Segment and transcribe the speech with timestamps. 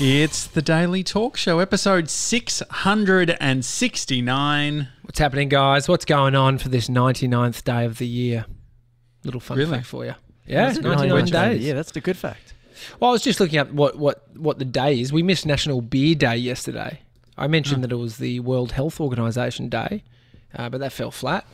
[0.00, 4.88] It's the Daily Talk Show, episode 669.
[5.02, 5.88] What's happening, guys?
[5.88, 8.46] What's going on for this 99th day of the year?
[9.24, 9.72] Little fun Really?
[9.72, 10.14] fact for you.
[10.46, 11.66] Yeah, That's a 99 good days.
[11.66, 12.54] Yeah, that's the good fact.
[13.00, 15.12] Well, I was just looking up what, what, what the day is.
[15.12, 17.00] We missed National Beer Day yesterday.
[17.36, 20.04] I mentioned that it was the World Health Organization Day,
[20.54, 21.44] uh, but that fell flat.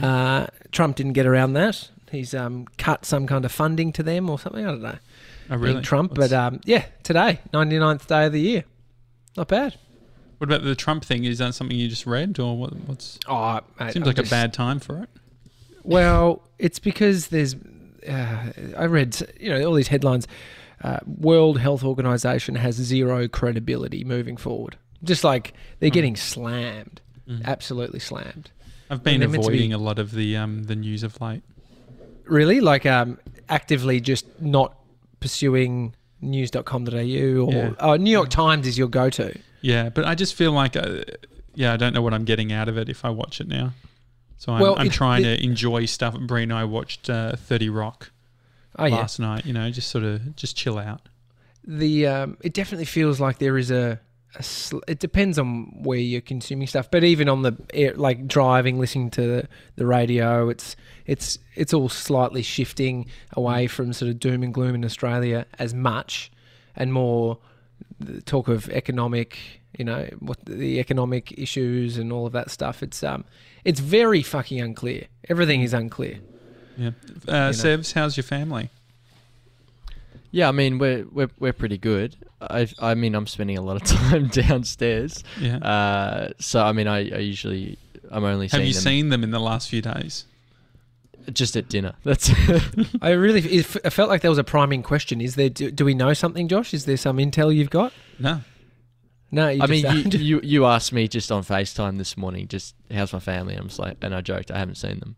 [0.00, 1.88] Uh, Trump didn't get around that.
[2.10, 4.66] He's um, cut some kind of funding to them or something.
[4.66, 4.98] I don't know.
[5.50, 5.82] Oh, Being?
[5.82, 8.64] Trump, What's- but um, yeah, today, 99th day of the year.
[9.36, 9.76] Not bad.
[10.38, 11.24] what about the Trump thing?
[11.24, 13.18] Is that something you just read, or what, what's?
[13.28, 15.08] Oh, mate, Seems I'm like a bad time for it.
[15.82, 17.54] Well, it's because there's.
[18.08, 20.26] Uh, I read, you know, all these headlines.
[20.82, 24.76] Uh, World Health Organization has zero credibility moving forward.
[25.04, 25.94] Just like they're Hmm.
[25.94, 27.44] getting slammed, Mm.
[27.44, 28.50] absolutely slammed.
[28.90, 31.42] I've been they're be- avoiding a lot of the um, the news of late.
[32.24, 34.76] Really, like um, actively just not
[35.22, 37.70] pursuing news.com.au or Yeah.
[37.80, 39.34] oh, New York Times is your go-to.
[39.60, 41.02] Yeah, but I just feel like, uh,
[41.54, 43.72] yeah, I don't know what I'm getting out of it if I watch it now.
[44.38, 46.18] So I'm, Well, I'm it- trying it- to enjoy stuff.
[46.18, 48.10] Bree and I watched uh, 30 Rock
[48.76, 49.46] Oh yeah, last night.
[49.46, 51.08] You know, just sort of just chill out.
[51.64, 54.00] the um, it definitely feels like there is a,
[54.88, 59.10] it depends on where you're consuming stuff but even on the air, like driving listening
[59.10, 60.74] to the, radio it's
[61.06, 65.74] it's it's all slightly shifting away from sort of doom and gloom in Australia as
[65.74, 66.30] much
[66.76, 67.38] and more
[68.00, 69.38] the talk of economic
[69.78, 72.82] you know what the economic issues and all of that stuff.
[72.82, 73.24] It's um
[73.64, 75.06] it's very fucking unclear.
[75.28, 76.18] Everything is unclear.
[76.76, 76.90] Yeah.
[77.28, 78.70] Uh, Sevs, how's your family?
[80.32, 82.16] Yeah, I mean we're we're we're pretty good.
[82.40, 85.22] I I mean I'm spending a lot of time downstairs.
[85.38, 85.58] Yeah.
[85.58, 87.78] Uh, so I mean I, I usually
[88.10, 90.24] I'm only Have seeing you them seen them in the last few days?
[91.32, 91.92] just at dinner.
[92.02, 92.30] That's
[93.00, 95.70] I really it f- I felt like there was a priming question is there do,
[95.70, 98.40] do we know something Josh is there some intel you've got No.
[99.30, 102.48] No, you I just mean you, you you asked me just on FaceTime this morning
[102.48, 103.54] just how's my family?
[103.54, 105.14] I'm just like and I joked I haven't seen them.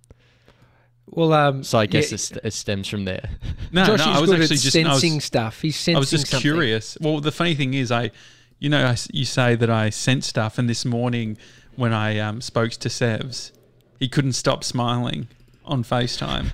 [1.07, 3.29] Well, um, So I guess yeah, it, it stems from there.
[3.73, 5.61] No, Josh no, is I was good actually at just I was, sensing stuff.
[5.61, 6.41] He's sensing I was just something.
[6.43, 6.97] curious.
[7.01, 8.13] Well, the funny thing is, I,
[8.61, 11.37] you know, I s you say that I sense stuff, and this morning
[11.75, 13.51] when I um, spoke to Sevs,
[13.99, 15.27] he couldn't stop smiling
[15.65, 16.53] on FaceTime,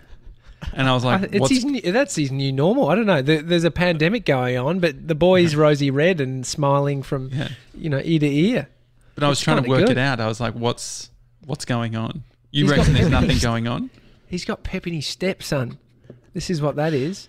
[0.72, 2.88] and I was I- like, it's "What's his new, that's his new normal.
[2.88, 3.21] I don't know.
[3.21, 7.49] There, there's a pandemic going on, but the boy's rosy red and smiling from yeah?"
[7.75, 8.69] you know ear to ear.
[9.15, 9.91] But I was trying to work good.
[9.91, 10.21] it out.
[10.21, 11.11] I was like, "What's
[11.44, 13.91] what's going on?" You He's reckon there's nothing going on?
[14.31, 15.79] He's got pep in his step, son.
[16.33, 17.29] This is what that is.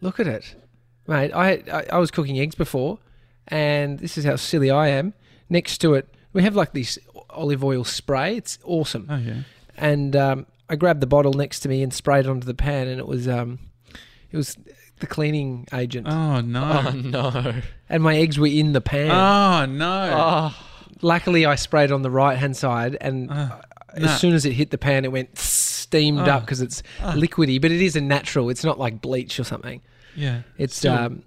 [0.00, 0.54] Look at it,
[1.06, 1.32] mate.
[1.32, 2.98] I, I I was cooking eggs before,
[3.48, 5.12] and this is how silly I am.
[5.50, 6.98] Next to it, we have like this
[7.30, 8.36] olive oil spray.
[8.36, 9.06] It's awesome.
[9.10, 9.42] Oh yeah.
[9.76, 12.88] and um, I grabbed the bottle next to me and sprayed it onto the pan,
[12.88, 13.58] and it was um,
[14.30, 14.56] it was
[15.00, 16.82] the cleaning agent, Oh no.
[16.86, 17.54] Oh no.
[17.88, 19.10] and my eggs were in the pan.
[19.10, 20.10] Oh no.
[20.16, 20.64] Oh.
[21.02, 23.60] Luckily, I sprayed on the right hand side, and Ah,
[23.94, 24.16] as nah.
[24.16, 25.36] soon as it hit the pan, it went
[25.88, 26.36] steamed Ah.
[26.36, 27.14] up because it's Ah.
[27.16, 28.50] liquidy, but it is a natural.
[28.50, 29.80] It's not like bleach or something.
[30.14, 30.42] yeah.
[30.58, 31.22] It's Still- um,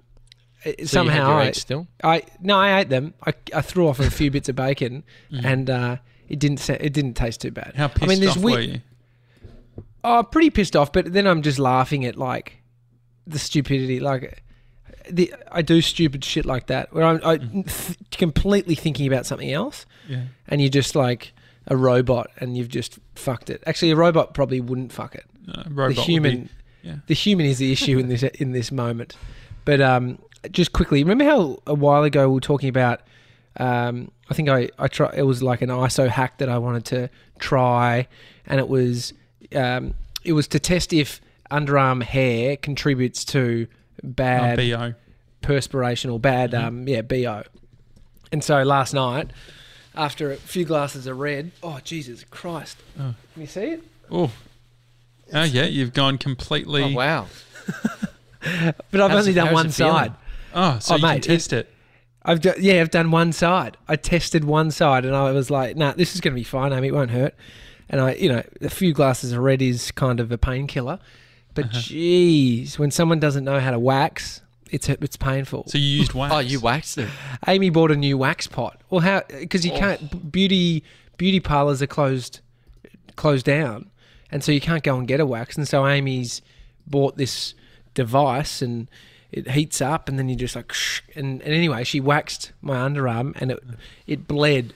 [0.63, 1.88] it, So somehow your I, still?
[2.03, 3.13] I no, I ate them.
[3.25, 5.45] I, I threw off a few bits of bacon, Mhm.
[5.45, 5.97] and uh,
[6.29, 7.73] it didn't sa- it didn't taste too bad.
[7.75, 8.81] how pissed I mean, there's off we- were you?
[10.03, 12.61] Oh, pretty pissed off, but then I'm just laughing at like
[13.28, 13.99] the stupidity.
[13.99, 14.43] Like,
[15.09, 19.51] the I do stupid shit like that where I'm I, th- completely thinking about something
[19.51, 20.23] else, Yeah.
[20.47, 21.33] and you're just like
[21.67, 23.63] a robot, and you've just fucked it.
[23.67, 25.25] Actually, a robot probably wouldn't fuck it.
[25.47, 26.49] Uh, robot the would be- human,
[26.83, 26.95] yeah.
[27.07, 29.16] the human is the issue in this in this moment.
[29.66, 30.17] But um,
[30.51, 33.01] just quickly, remember how a while ago we were talking about?
[33.57, 35.11] Um, I think I I try.
[35.16, 38.07] It was like an ISO hack that I wanted to try,
[38.47, 39.13] and it was
[39.55, 39.93] um,
[40.23, 43.67] it was to test if underarm hair contributes to
[44.03, 44.93] Oh, bad bo.
[45.41, 46.63] perspiration or bad Mhm.
[46.63, 47.43] um, yeah bo.
[48.31, 49.31] And so last night,
[49.96, 52.78] after a few glasses of red, oh Jesus Christ!
[53.00, 53.16] Oh.
[53.34, 53.84] Can you see it?
[54.09, 54.31] Oh.
[55.34, 56.84] Oh yeah, you've gone completely.
[56.84, 57.28] Oh wow.
[58.91, 60.14] But I've How's- only done one side.
[60.53, 61.70] Oh, so Oh, you mate, can test it.
[62.23, 63.78] I've done, yeah, I've done one side.
[63.88, 66.73] I tested one side, and I was like, "Nah, this is going to be fine,
[66.73, 66.88] Amy.
[66.90, 67.35] It won't hurt."
[67.90, 70.99] And I, you know, a few glasses of red is kind of a painkiller,
[71.53, 71.79] but Uh-huh.
[71.82, 74.41] geez, when someone doesn't know how to wax,
[74.72, 75.66] it's it's painful.
[75.68, 76.34] So you used wax.
[76.34, 77.09] Oh, you waxed it.
[77.47, 78.82] Amy bought a new wax pot.
[78.90, 79.22] Well, how?
[79.29, 79.78] Because you Oh.
[79.79, 80.84] can't beauty
[81.18, 82.40] beauty parlors are closed
[83.16, 83.90] closed down,
[84.32, 85.58] and so you can't go and get a wax.
[85.58, 86.41] And so Amy's
[86.88, 87.53] bought this
[87.94, 88.88] device, and
[89.32, 90.74] it heats up, and then you just like,
[91.16, 93.64] and, and anyway, she waxed my underarm, and it
[94.08, 94.74] it bled.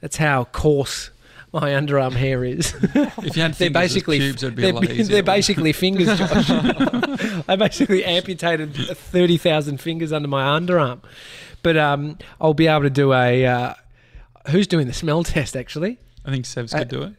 [0.00, 1.10] That's how coarse
[1.52, 2.74] my underarm hair is.
[2.94, 5.04] If you had they're basically as pubes, it'd be they're, a lot easier.
[5.04, 6.50] they're basically fingers, Josh.
[7.48, 11.00] I basically amputated thirty thousand fingers under my underarm,
[11.62, 13.46] but um, I'll be able to do a.
[13.46, 13.74] Uh,
[14.50, 15.56] who's doing the smell test?
[15.56, 17.14] Actually, I think Sevs Uh, could do it.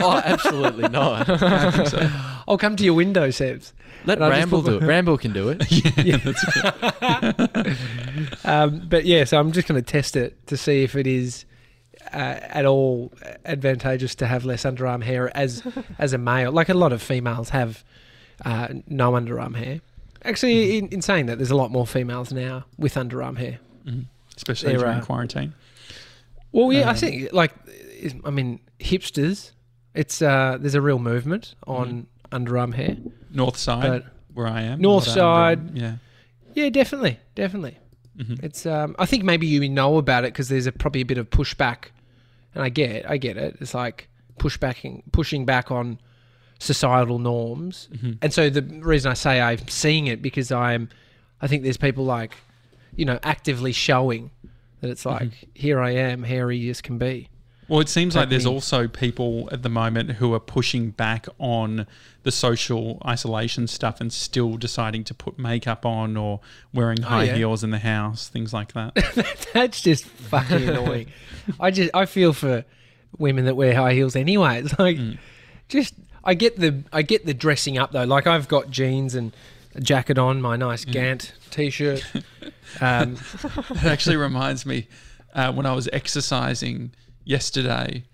[0.00, 1.28] Oh, absolutely not.
[1.28, 2.10] I think so.
[2.48, 3.72] I'll come to your window, Sevs.
[4.04, 4.82] Let And Ramble do it.
[4.82, 5.64] Ramble can do it.
[6.04, 6.44] yeah, that's.
[8.44, 11.44] Um, but yeah, so I'm just going to test it to see if it is
[11.44, 11.51] uh,
[12.12, 13.12] at all
[13.44, 15.62] advantageous to have less underarm hair as
[15.98, 16.52] as a male.
[16.52, 17.84] Like a lot of females have
[18.44, 19.80] uh, no underarm hair.
[20.24, 23.58] Actually, in, in saying that, there's a lot more females now with underarm hair.
[23.86, 24.06] Mhm.
[24.36, 25.52] Especially during quarantine.
[26.52, 27.52] Well, yeah, I Um, think like
[28.24, 29.52] I mean hipsters.
[29.94, 32.96] It's uh, there's a real movement on underarm hair.
[33.30, 34.80] North side, where I am.
[34.80, 35.76] North side.
[35.76, 35.96] Yeah.
[36.54, 37.78] yeah, definitely, definitely.
[38.16, 41.04] hmm It's um, I think maybe you know about it because there's a, probably a
[41.06, 41.86] bit of pushback,
[42.54, 43.56] and I get I get it.
[43.60, 44.08] It's like
[44.38, 45.98] pushbacking, pushing back on
[46.58, 50.88] societal norms, hmm and so the reason I say I'm seeing it because I'm,
[51.40, 52.34] I think there's people like,
[52.94, 54.30] you know, actively showing
[54.80, 57.28] that it's like here I am, hairy as can be.
[57.72, 61.86] Well, it seems like there's also people at the moment who are pushing back on
[62.22, 66.40] the social isolation stuff and still deciding to put makeup on or
[66.74, 67.34] wearing high yeah.
[67.36, 68.94] heels in the house, things like that.
[69.54, 71.06] That's just fucking annoying.
[71.58, 72.66] I just I feel for
[73.16, 74.60] women that wear high heels anyway.
[74.64, 75.16] It's like Mm.
[75.70, 78.04] just I get the I get the dressing up though.
[78.04, 79.34] Like I've got jeans and
[79.74, 80.92] a jacket on, my nice Mm.
[80.92, 82.04] Gant t-shirt.
[82.82, 83.16] Um,
[83.70, 84.88] It actually reminds me
[85.34, 86.92] uh, when I was exercising
[87.24, 88.04] yesterday.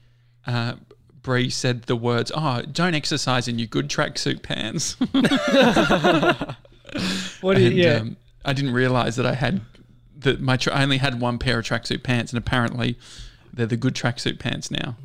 [0.46, 0.74] Uh,
[1.22, 4.96] Bree said the words, "Oh, don't exercise in your good tracksuit pants."
[7.42, 7.94] what do you, and, yeah.
[7.96, 9.60] um, I didn't realize that I had
[10.20, 12.98] that my tra- I only had one pair of tracksuit pants, and apparently
[13.52, 14.96] they're the good tracksuit pants now.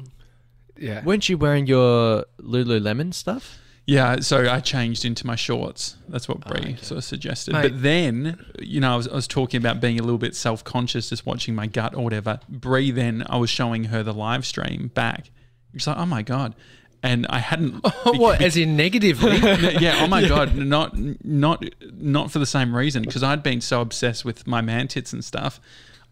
[0.77, 1.03] yeah.
[1.03, 3.59] Weren't you wearing your Lululemon stuff?
[3.85, 5.97] Yeah, so I changed into my shorts.
[6.07, 6.75] That's what oh, Bree okay.
[6.77, 7.53] sort of suggested.
[7.53, 7.63] Mate.
[7.63, 10.63] But then, you know, I was, I was talking about being a little bit self
[10.63, 12.39] conscious, just watching my gut or whatever.
[12.47, 15.31] Bree, then I was showing her the live stream back.
[15.74, 16.56] She's like, "Oh my god,"
[17.01, 17.85] and I hadn't.
[18.03, 19.35] what as in negatively?
[19.80, 23.81] yeah, oh my god, not not not for the same reason because I'd been so
[23.81, 25.59] obsessed with my man tits and stuff,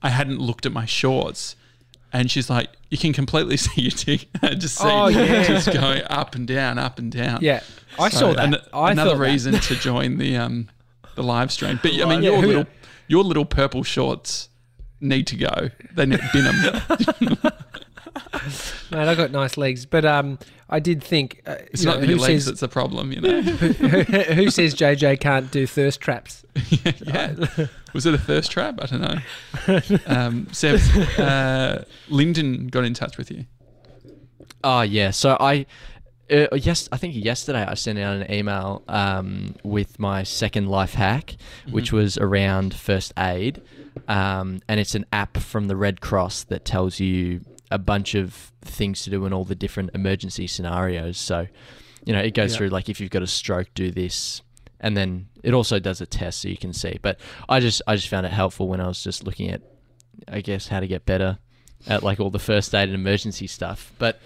[0.01, 1.55] I hadn't looked at my shorts,
[2.13, 5.43] and she's like, "You can completely see your dick." I just see Oh, yeah.
[5.43, 7.39] just going up and down, up and down.
[7.41, 7.61] yeah.
[7.99, 8.45] I So, saw that.
[8.45, 9.23] an- I another thought that.
[9.31, 10.69] reason to join the um
[11.15, 11.79] the live stream.
[11.81, 12.65] But I mean, Yeah, your little
[13.07, 14.49] your little purple shorts
[15.01, 15.69] need to go.
[15.95, 17.37] They need bin them.
[18.91, 20.39] Mate, I got nice legs, but um,
[20.69, 21.41] I did think.
[21.45, 23.41] Uh, It's not know, your who legs says that's a problem, you know.
[23.41, 26.45] who says JJ can't do thirst traps?
[27.05, 27.35] yeah.
[27.93, 28.79] Was it a thirst trap?
[28.81, 29.99] I don't know.
[30.07, 30.79] Um, Seb,
[31.19, 31.79] uh,
[32.09, 33.45] Linden got in touch with you.
[34.63, 35.11] Oh yeah.
[35.11, 35.65] So I,
[36.31, 40.93] uh, yes, I think yesterday I sent out an email um, with my second life
[40.93, 41.35] hack,
[41.69, 43.61] which was around first aid,
[44.07, 47.41] um, and it's an app from the Red Cross that tells you
[47.71, 51.17] a bunch of things to do in all the different emergency scenarios.
[51.17, 51.47] So,
[52.05, 52.57] you know, it goes Yeah.
[52.57, 54.41] through like if you've got a stroke, do this.
[54.79, 56.99] And then it also does a test so you can see.
[57.01, 59.61] But I just I just found it helpful when I was just looking at
[60.27, 61.37] I guess how to get better
[61.87, 63.91] at like all the first aid and emergency stuff.
[63.99, 64.19] But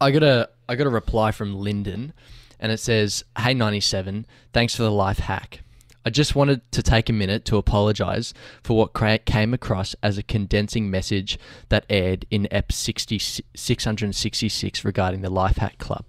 [0.00, 2.12] I got a I got a reply from Linden,
[2.60, 5.60] and it says, "Hey 97, thanks for the life hack.
[6.04, 8.32] I just wanted to take a minute to apologize
[8.62, 8.94] for what
[9.26, 15.58] came across as a condensing message that aired in EP 60, 666 regarding the Life
[15.58, 16.04] Hack Club.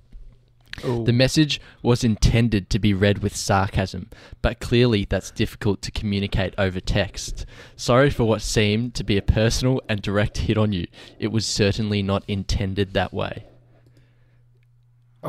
[0.81, 4.09] The message was intended to be read with sarcasm,
[4.41, 7.45] but clearly that's difficult to communicate over text.
[7.75, 10.87] Sorry for what seemed to be a personal and direct hit on you.
[11.19, 13.43] It was certainly not intended that way.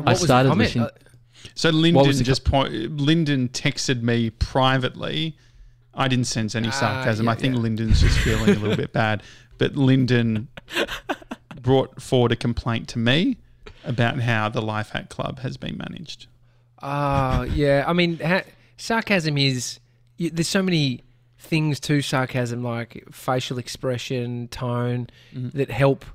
[0.07, 0.89] I started listening- Uh,
[1.55, 5.35] So Linden just point, Linden texted me privately.
[5.93, 7.25] I didn't sense any Ah, sarcasm.
[7.25, 7.61] yeah, I think yeah.
[7.61, 9.21] Linden's just feeling a little bit bad.
[9.57, 10.47] But Linden
[11.61, 13.37] brought forward a complaint to me
[13.83, 16.27] about how the Life Hack Club has been managed.
[16.81, 17.83] Oh, yeah.
[17.87, 18.43] I mean, ha-
[18.77, 19.79] sarcasm is.
[20.17, 21.03] You, there's so many
[21.39, 25.57] things to sarcasm, like facial expression, tone, Mm-hmm.
[25.57, 26.05] that help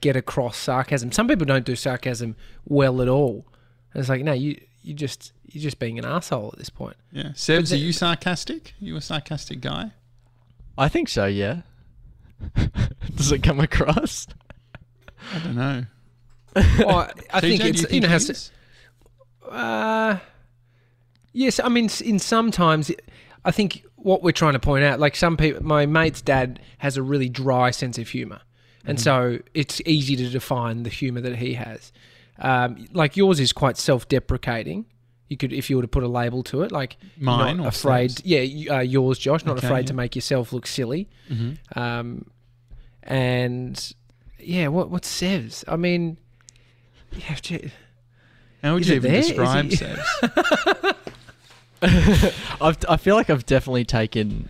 [0.00, 1.12] get across sarcasm.
[1.12, 3.46] Some people don't do sarcasm well at all.
[3.92, 6.96] And it's like, no, you you just you're just being an asshole at this point.
[7.12, 8.74] Yeah, Sevs, the- are you sarcastic?
[8.80, 9.92] you a sarcastic guy?
[10.78, 11.62] I think so, yeah.
[13.16, 14.26] Does it come across?
[15.34, 15.84] I don't know.
[16.56, 18.18] Oh, I think TJ, do it's you you know how.
[18.18, 18.50] he s-
[19.48, 20.18] Uh,
[21.32, 22.90] yes, I mean, s- in sometimes,
[23.44, 26.96] I think what we're trying to point out, like some people, my mate's dad has
[26.96, 28.40] a really dry sense of humour,
[28.86, 31.92] and so it's easy to define the humor that he has.
[32.40, 34.86] Um, like yours is quite self-deprecating.
[35.28, 37.68] You could, if you were to put a label to it, like Mine not or
[37.68, 38.10] afraid.
[38.12, 38.24] Sev's?
[38.26, 39.44] Yeah, uh, yours, Josh.
[39.44, 39.86] Not Okay, afraid yeah.
[39.86, 41.08] to make yourself look silly.
[41.28, 42.30] hmm Um,
[43.02, 43.94] and
[44.38, 45.64] yeah, what what's Sev's?
[45.68, 46.16] I mean,
[47.12, 47.70] you have to.
[48.62, 49.20] How would you even there?
[49.20, 50.96] Is describe he- Sevs?
[52.60, 54.48] I've, I feel like I've definitely taken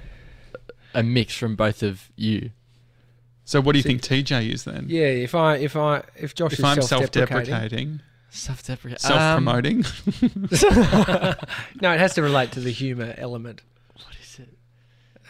[0.94, 2.50] a mix from both of you.
[3.50, 4.86] So what do you So- think TJ is then?
[4.88, 9.10] Yeah, if I if I if Josh if is I'm self-deprecating, self-deprecating, Self-deprecating.
[9.10, 9.80] Um, self-promoting,
[11.82, 13.62] no, it has to relate to the humor element.
[13.94, 14.56] what is it?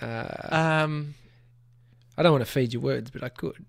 [0.03, 1.15] Uh, Um,
[2.19, 3.65] I don't want to feed you words, but I could.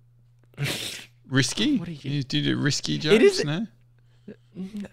[1.29, 1.77] risky.
[1.77, 3.15] What are you- you do you do risky jokes?
[3.15, 3.67] It is- No.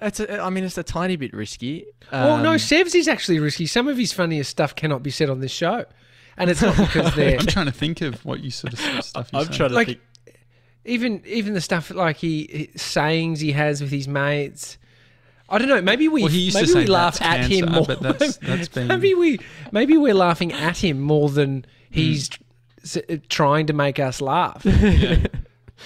[0.00, 1.86] it's a, I mean, it's a tiny bit risky.
[2.12, 3.66] well, no, Um, Sev's is actually risky.
[3.66, 5.84] Some of his funniest stuff cannot be said on this show,
[6.38, 9.30] and it's not because they're I'm trying to think of what you sort of stuff.
[9.33, 9.57] You I'm say.
[9.57, 10.00] trying to Like- think.
[10.85, 14.78] even even the stuff like he, he sayings he has with his mates.
[15.50, 15.80] I don't know.
[15.80, 17.85] Maybe we Well, he used to maybe we laugh that's at him more.
[17.87, 19.38] but that's- that's been- maybe we
[19.73, 21.61] maybe we're laughing at him more than
[21.92, 21.95] hmm.
[21.95, 22.30] he's
[22.83, 24.62] s- uh, trying to make us laugh.
[24.64, 25.26] Yeah.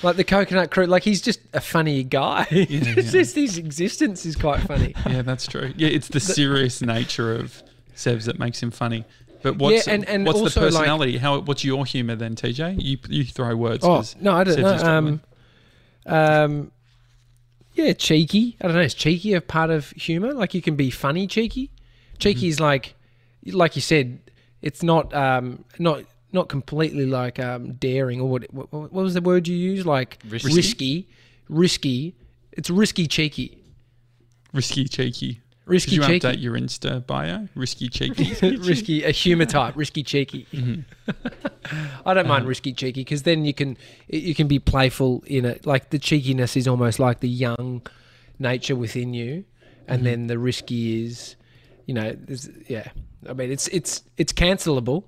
[0.03, 2.47] Like the coconut crew, like he's just a funny guy.
[2.51, 2.95] it's yeah.
[2.95, 4.95] just his existence is quite funny.
[5.07, 5.75] yeah, that's true.
[5.77, 7.63] Yeah, it's the serious nature of
[7.95, 9.05] Sevs that makes him funny.
[9.43, 11.19] But what's and- and what's the also, like- personality?
[11.19, 12.77] How what's your humor then, TJ?
[12.81, 13.85] You you throw words.
[13.85, 14.77] Oh no, I don't know.
[14.77, 15.21] Um,
[16.07, 16.71] um,
[17.75, 18.57] yeah, cheeky.
[18.61, 18.83] I don't know.
[18.83, 20.33] Is cheeky a part of humor?
[20.33, 21.71] Like you can be funny, cheeky.
[22.19, 22.95] Cheeky is like,
[23.47, 24.21] like you said,
[24.61, 29.21] it's not um not not completely like um daring or what what, what was the
[29.21, 29.87] word you used?
[29.87, 30.55] Like Risky?
[30.55, 31.09] risky,
[31.49, 32.15] risky.
[32.53, 33.59] It's risky, cheeky,
[34.53, 35.41] risky cheeky.
[35.65, 36.27] Risky, Could you cheeky.
[36.27, 37.49] update your Insta bio?
[37.55, 38.35] Risky cheeky.
[38.59, 40.47] risky, a humor type, risky cheeky.
[40.53, 40.81] Mm-hmm.
[42.07, 43.77] I don't mind Um, risky cheeky because then you can
[44.09, 45.65] you can be playful in it.
[45.67, 47.83] Like the cheekiness is almost like the young
[48.39, 49.45] nature within you,
[49.87, 50.05] and Mm-hmm.
[50.05, 51.37] then the risky is,
[51.87, 52.17] you know,
[52.69, 52.89] yeah.
[53.29, 55.05] I mean, it's it's it's cancelable.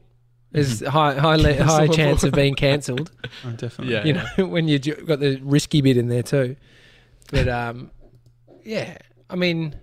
[0.52, 0.90] There's Mm-hmm.
[0.90, 3.10] high high le- high chance of being cancelled.
[3.44, 3.94] Oh, definitely.
[3.94, 4.04] Yeah.
[4.04, 6.54] you know, when you have got the risky bit in there too.
[7.30, 7.90] But um,
[8.64, 8.98] yeah.
[9.28, 9.74] I mean,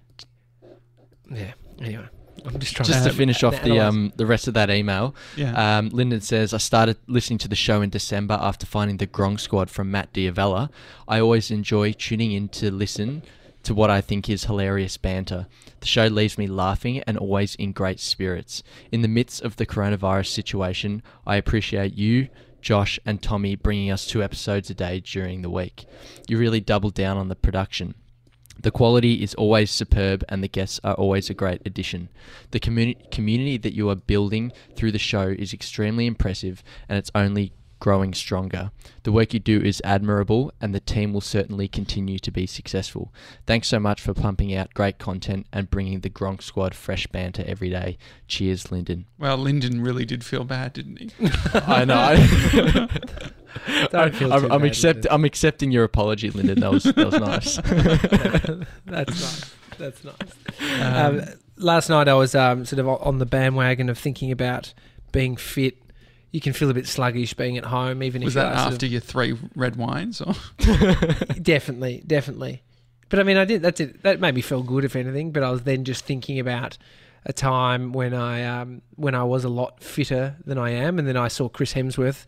[1.33, 1.53] yeah.
[1.79, 2.07] Anyway,
[2.45, 5.15] I'm just trying Just to to finish off the um the rest of that email,
[5.35, 5.77] Yeah.
[5.77, 9.39] um, Linden says I started listening to the show in December after finding the Gronk
[9.39, 10.69] Squad from Matt D'Avella.
[11.07, 13.23] I always enjoy tuning in to listen
[13.63, 15.47] to what I think is hilarious banter.
[15.81, 18.63] The show leaves me laughing and always in great spirits.
[18.91, 22.29] In the midst of the coronavirus situation, I appreciate you,
[22.61, 25.85] Josh, and Tommy bringing us two episodes a day during the week.
[26.27, 27.93] You really doubled down on the production.
[28.61, 32.09] The quality is always superb and the guests are always a great addition.
[32.51, 37.11] The communi- community that you are building through the show is extremely impressive and it's
[37.15, 38.69] only growing stronger.
[39.03, 43.11] The work you do is admirable and the team will certainly continue to be successful.
[43.47, 47.43] Thanks so much for pumping out great content and bringing the Gronk squad fresh banter
[47.47, 47.97] every day.
[48.27, 49.07] Cheers, Linden.
[49.17, 51.11] well, Linden really did feel bad, didn't he?
[51.55, 52.87] I know.
[53.91, 56.59] Don't feel I'm, I'm, accept, I'm accepting your apology, Linden.
[56.59, 57.55] That was, that was nice.
[58.85, 59.55] That's nice.
[59.77, 60.81] That's nice.
[60.81, 61.25] Um, Um,
[61.57, 64.73] last night I was um, sort of on the bandwagon of thinking about
[65.11, 65.77] being fit.
[66.31, 68.59] You can feel a bit sluggish being at home, even was if you that are
[68.63, 70.21] sort after your three red wines?
[70.21, 70.33] Or?
[71.41, 72.63] definitely, definitely.
[73.09, 73.61] But I mean, I did.
[73.61, 74.03] That's it.
[74.03, 75.31] That made me feel good, if anything.
[75.31, 76.77] But I was then just thinking about
[77.25, 81.07] a time when I um, when I was a lot fitter than I am, and
[81.07, 82.25] then I saw Chris Hemsworth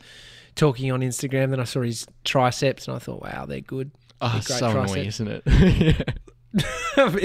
[0.56, 1.50] talking on Instagram.
[1.52, 3.92] Then I saw his triceps, and I thought, wow, they're good.
[4.22, 5.44] Oh, Great so annoying, isn't it?
[6.56, 6.64] Is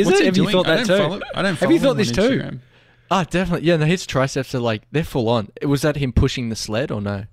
[0.07, 0.25] What's it?
[0.27, 1.03] Have you thought that don't too?
[1.03, 2.61] Follow, I don't Have you thought this too?
[3.11, 3.67] Ah, definitely.
[3.69, 5.51] Yeah, no, his triceps are like they're full on.
[5.63, 7.25] Was that him pushing the sled or no?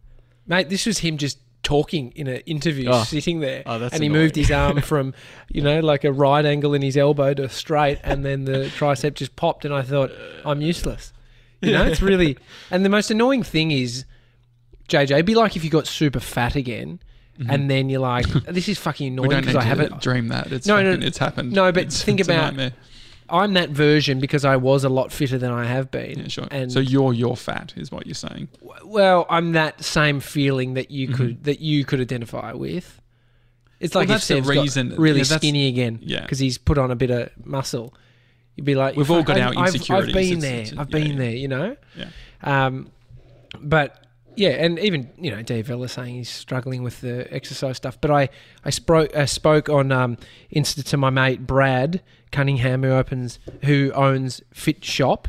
[0.48, 3.04] Mate, this was him just talking in an interview, Oh.
[3.04, 4.22] sitting there, Oh, that's and he annoying.
[4.24, 5.14] moved his arm from,
[5.50, 9.16] you know, like a right angle in his elbow to straight, and then the tricep
[9.16, 10.12] just popped, and I thought,
[10.46, 11.12] I'm useless.
[11.62, 12.38] You know, it's really,
[12.70, 14.06] and the most annoying thing is,
[14.90, 17.00] JJ, it'd be like if you got super fat again,
[17.50, 19.26] and then you're like, this is fucking Mm-hmm.
[19.26, 20.02] Annoying because I haven't.
[20.02, 20.52] dream that.
[20.52, 21.52] It's No, no, it's happened.
[21.52, 22.72] no, but It's- think it's about-.
[23.28, 26.20] I'm that version because I was a lot fitter than I have been.
[26.20, 26.48] Yeah, sure.
[26.52, 28.50] And so you're you're fat, is what you're saying.
[28.84, 33.02] well, I'm that same feeling that you could that you could identify with.
[33.80, 33.98] It's Mm-hmm.
[33.98, 36.22] Well, like that's the Sev's got reason- really yeah, skinny again, yeah.
[36.22, 37.96] because he's put on a bit of muscle.
[38.56, 40.80] You'd be like, We've all got I've- our I've- I've, been It's- there.
[40.80, 41.32] I've yeah, been there.
[41.36, 41.76] You know.
[41.98, 42.06] Yeah.
[42.44, 42.92] Um,
[43.60, 44.05] but
[44.36, 48.00] yeah, and even you know D'Avella saying he's struggling with the exercise stuff.
[48.00, 48.30] But I
[48.64, 50.18] I spoke I spoke on um,
[50.54, 52.02] Insta to my mate Brad
[52.32, 55.28] Cunningham who opens who owns Fit Shop,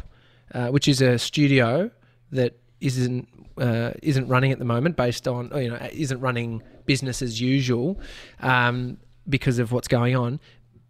[0.54, 1.90] uh, which is a studio
[2.32, 7.22] that isn't uh, isn't running at the moment, based on you know isn't running business
[7.22, 7.98] as usual
[8.40, 8.98] um,
[9.28, 10.40] because of what's going on.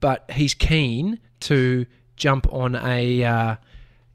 [0.00, 3.56] But he's keen to jump on a uh,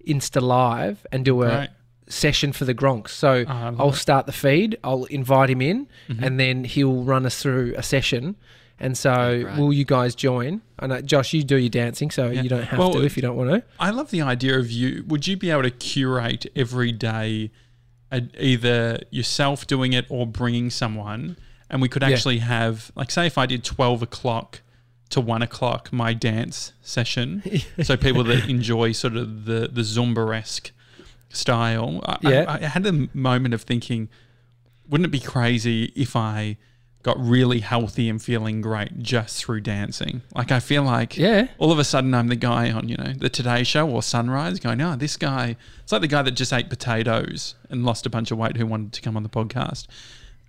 [0.08, 1.70] Insta Live and do a Right.
[2.11, 3.09] Session for the Gronks.
[3.09, 3.95] So Oh, I love I'll it.
[3.95, 4.77] start the feed.
[4.83, 6.21] I'll invite him in, Mhm.
[6.21, 8.35] and then he'll run us through a session.
[8.79, 9.57] And so, Okay, great.
[9.57, 10.61] will you guys join?
[10.79, 12.41] I know, Josh, you do your dancing, so Yeah.
[12.41, 13.63] you don't have Well, to if you don't want to.
[13.79, 15.03] I love the idea of you.
[15.07, 17.51] Would you be able to curate every day,
[18.11, 21.37] either yourself doing it or bringing someone,
[21.69, 22.09] and we could Yeah.
[22.09, 24.61] actually have, like, say, if I did twelve o'clock
[25.11, 27.43] to one o'clock, my dance session,
[27.83, 30.71] so people that enjoy sort of the the Zumba esque
[31.33, 32.01] style.
[32.05, 32.45] I, Yeah.
[32.47, 34.09] I, I had a moment of thinking,
[34.89, 36.57] wouldn't it be crazy if I
[37.03, 40.21] got really healthy and feeling great just through dancing?
[40.35, 41.47] Like, I feel like Yeah.
[41.57, 44.59] all of a sudden I'm the guy on, you know, the Today Show or Sunrise
[44.59, 48.09] going, oh, this guy, it's like the guy that just ate potatoes and lost a
[48.09, 49.88] bunch of weight who wanted to come on the podcast.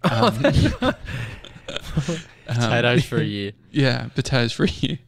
[0.05, 0.45] Um,
[0.81, 0.95] um,
[2.47, 3.53] Potatoes for a year.
[3.71, 4.99] Yeah, potatoes for you.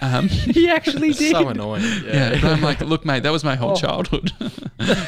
[0.00, 1.32] Um, he actually did.
[1.32, 1.82] so annoying.
[2.04, 2.40] yeah, Yeah.
[2.40, 3.76] but I'm like, look, mate, that was my whole Oh.
[3.76, 4.32] childhood,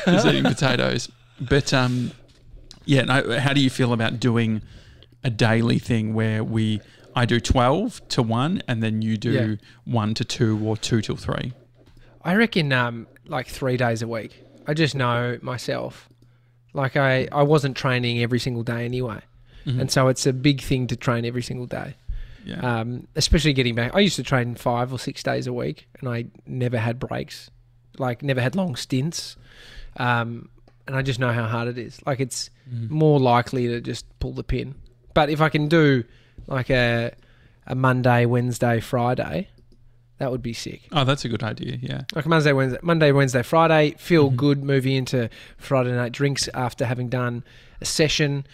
[0.07, 1.11] just eating potatoes.
[1.41, 2.13] But um,
[2.85, 4.63] yeah, no, how do you feel about doing
[5.25, 6.81] a daily thing where we,
[7.17, 9.55] I do 12 to 1 and then you do Yeah.
[9.85, 11.53] 1 to 2 or 2 till 3?
[12.25, 14.45] I reckon um, like three days a week.
[14.67, 16.09] I just know myself.
[16.75, 19.21] Like I, I wasn't training every single day anyway,
[19.67, 19.81] Mhm.
[19.81, 21.95] and so it's a big thing to train every single day.
[22.45, 22.59] Yeah.
[22.81, 23.95] Um, especially getting back.
[23.95, 27.51] I used to train five or six days a week, and I never had breaks,
[27.99, 29.37] like never had long stints.
[29.97, 30.49] Um,
[30.87, 32.01] and I just know how hard it is.
[32.07, 32.91] Like it's Mhm.
[32.91, 34.75] more likely to just pull the pin.
[35.15, 36.05] But if I can do
[36.49, 37.13] like a
[37.65, 39.47] a Monday, Wednesday, Friday,
[40.19, 40.83] that would be sick.
[40.91, 41.79] Oh, that's a good idea.
[41.81, 42.03] Yeah.
[42.13, 44.37] Like Monday, Wednesday, Monday, Wednesday, Friday, feel Mhm.
[44.37, 47.45] good moving into Friday night drinks after having done
[47.81, 48.45] a session,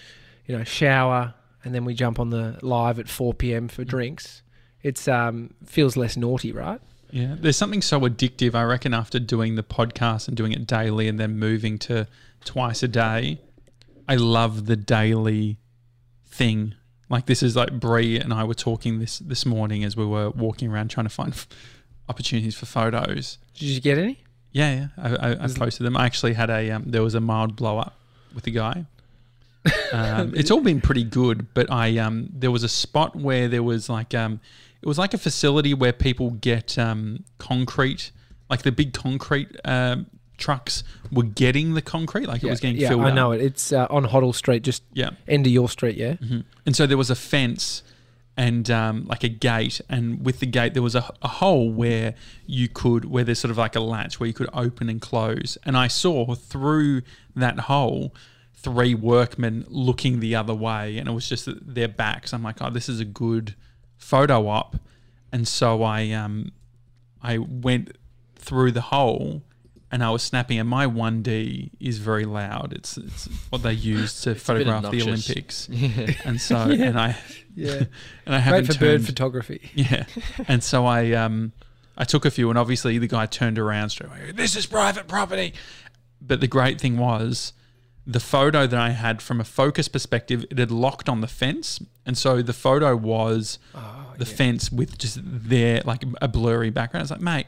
[0.48, 3.68] you know, shower, and then we jump on the live at 4 p.m.
[3.68, 4.42] for drinks.
[4.82, 6.80] It's um feels less naughty, right?
[7.10, 7.36] Yeah.
[7.38, 11.18] There's something so addictive, I reckon, after doing the podcast and doing it daily and
[11.18, 12.06] then moving to
[12.44, 13.40] twice a day.
[14.08, 15.58] I love the daily
[16.26, 16.74] thing.
[17.10, 20.30] Like this is like Bree and I were talking this this morning as we were
[20.30, 21.48] walking around trying to find f-
[22.08, 23.38] opportunities for photos.
[23.54, 24.22] Did you get any?
[24.52, 24.86] Yeah, yeah.
[24.96, 25.96] I, I, I posted them.
[25.96, 27.98] I actually had a um, there was a mild blow up
[28.34, 28.86] with a guy.
[29.92, 33.62] Um, it's all been pretty good, but I um, there was a spot where there
[33.62, 34.40] was like um,
[34.82, 38.12] it was like a facility where people get um, concrete,
[38.50, 42.88] like the big concrete um, trucks were getting the concrete, like it was getting yeah,
[42.90, 43.14] filled I up.
[43.14, 43.40] know it.
[43.40, 45.10] It's uh, on Hoddle Street, just Yeah.
[45.26, 45.96] end of your street.
[45.96, 46.14] Yeah.
[46.14, 47.82] hmm And so there was a fence
[48.36, 52.14] and um, like a gate, and with the gate there was a, a hole where
[52.46, 55.58] you could, where there's sort of like a latch where you could open and close.
[55.64, 57.02] And I saw through
[57.34, 58.14] that hole
[58.60, 62.32] three workmen looking the other way, and it was just their backs.
[62.32, 63.54] I'm like, oh, this is a good
[63.96, 64.76] photo op.
[65.32, 66.52] And so I um,
[67.22, 67.96] I went
[68.36, 69.42] through the hole.
[69.90, 72.74] And I was snapping, and my 1D is very loud.
[72.74, 75.00] It's, it's what they use to It's a bit photograph the.
[75.00, 76.12] Olympics Yeah.
[76.26, 76.84] and so Yeah.
[76.84, 77.16] and I
[77.54, 77.72] Yeah.
[77.74, 77.86] and
[78.26, 79.70] I Great haven't for bird photography.
[79.74, 80.04] yeah,
[80.46, 81.52] and so I um
[81.96, 84.32] I took a few, and obviously the guy turned around straight away.
[84.32, 85.54] This is private property,
[86.20, 87.54] but the great thing was
[88.10, 91.78] the photo that I had from a focus perspective, it had locked on the fence,
[92.06, 94.34] and so the photo was Oh, the yeah.
[94.34, 97.02] fence with just there like a blurry background.
[97.02, 97.46] I was like, mate,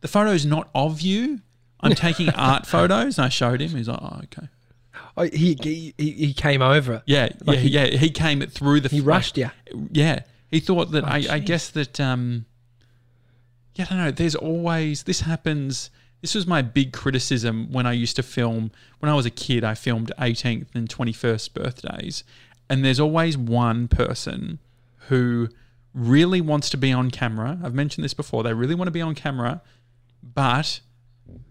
[0.00, 1.40] the photo's not of you.
[1.78, 3.70] I'm taking art photos, and I showed him.
[3.76, 4.48] He's like, oh, okay.
[5.16, 7.02] Oh, he, he he came over.
[7.06, 7.86] Yeah, Like yeah, he- yeah.
[7.98, 8.88] He came through the.
[8.88, 9.50] He like, rushed you.
[9.92, 10.20] Yeah,
[10.50, 11.04] he thought that.
[11.04, 12.00] Oh, I, I guess that.
[12.00, 12.44] Um,
[13.76, 14.10] yeah, I don't know.
[14.10, 15.90] There's always this happens.
[16.22, 18.70] This was my big criticism when I used to film.
[19.00, 22.24] When I was a kid, I filmed 18th and 21st birthdays,
[22.68, 24.58] and there's always one person
[25.08, 25.48] who
[25.94, 27.58] really wants to be on camera.
[27.62, 28.42] I've mentioned this before.
[28.42, 29.62] They really want to be on camera,
[30.22, 30.80] but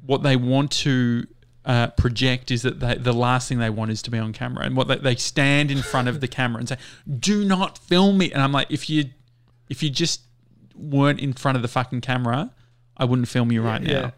[0.06, 1.26] what they want to
[1.64, 4.66] uh, project is that they, the last thing they want is to be on camera,
[4.66, 6.78] and what they, they stand in front of the camera and say,
[7.20, 9.06] "Do not film me." And I'm like, if you
[9.70, 10.22] if you just
[10.76, 12.52] weren't in front of the fucking camera,
[12.98, 13.94] I wouldn't film you right Yeah.
[13.94, 14.00] now.
[14.02, 14.12] Yeah.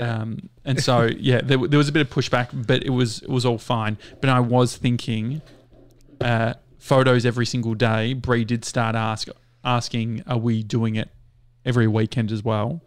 [0.00, 3.28] Um, and so yeah, there, there was a bit of pushback, but it was it
[3.28, 3.98] was all fine.
[4.20, 5.42] But I was thinking,
[6.20, 8.14] uh, photos every single day.
[8.14, 9.28] Bree did start ask
[9.64, 11.08] asking, "Are we doing it
[11.64, 12.80] every weekend as well?"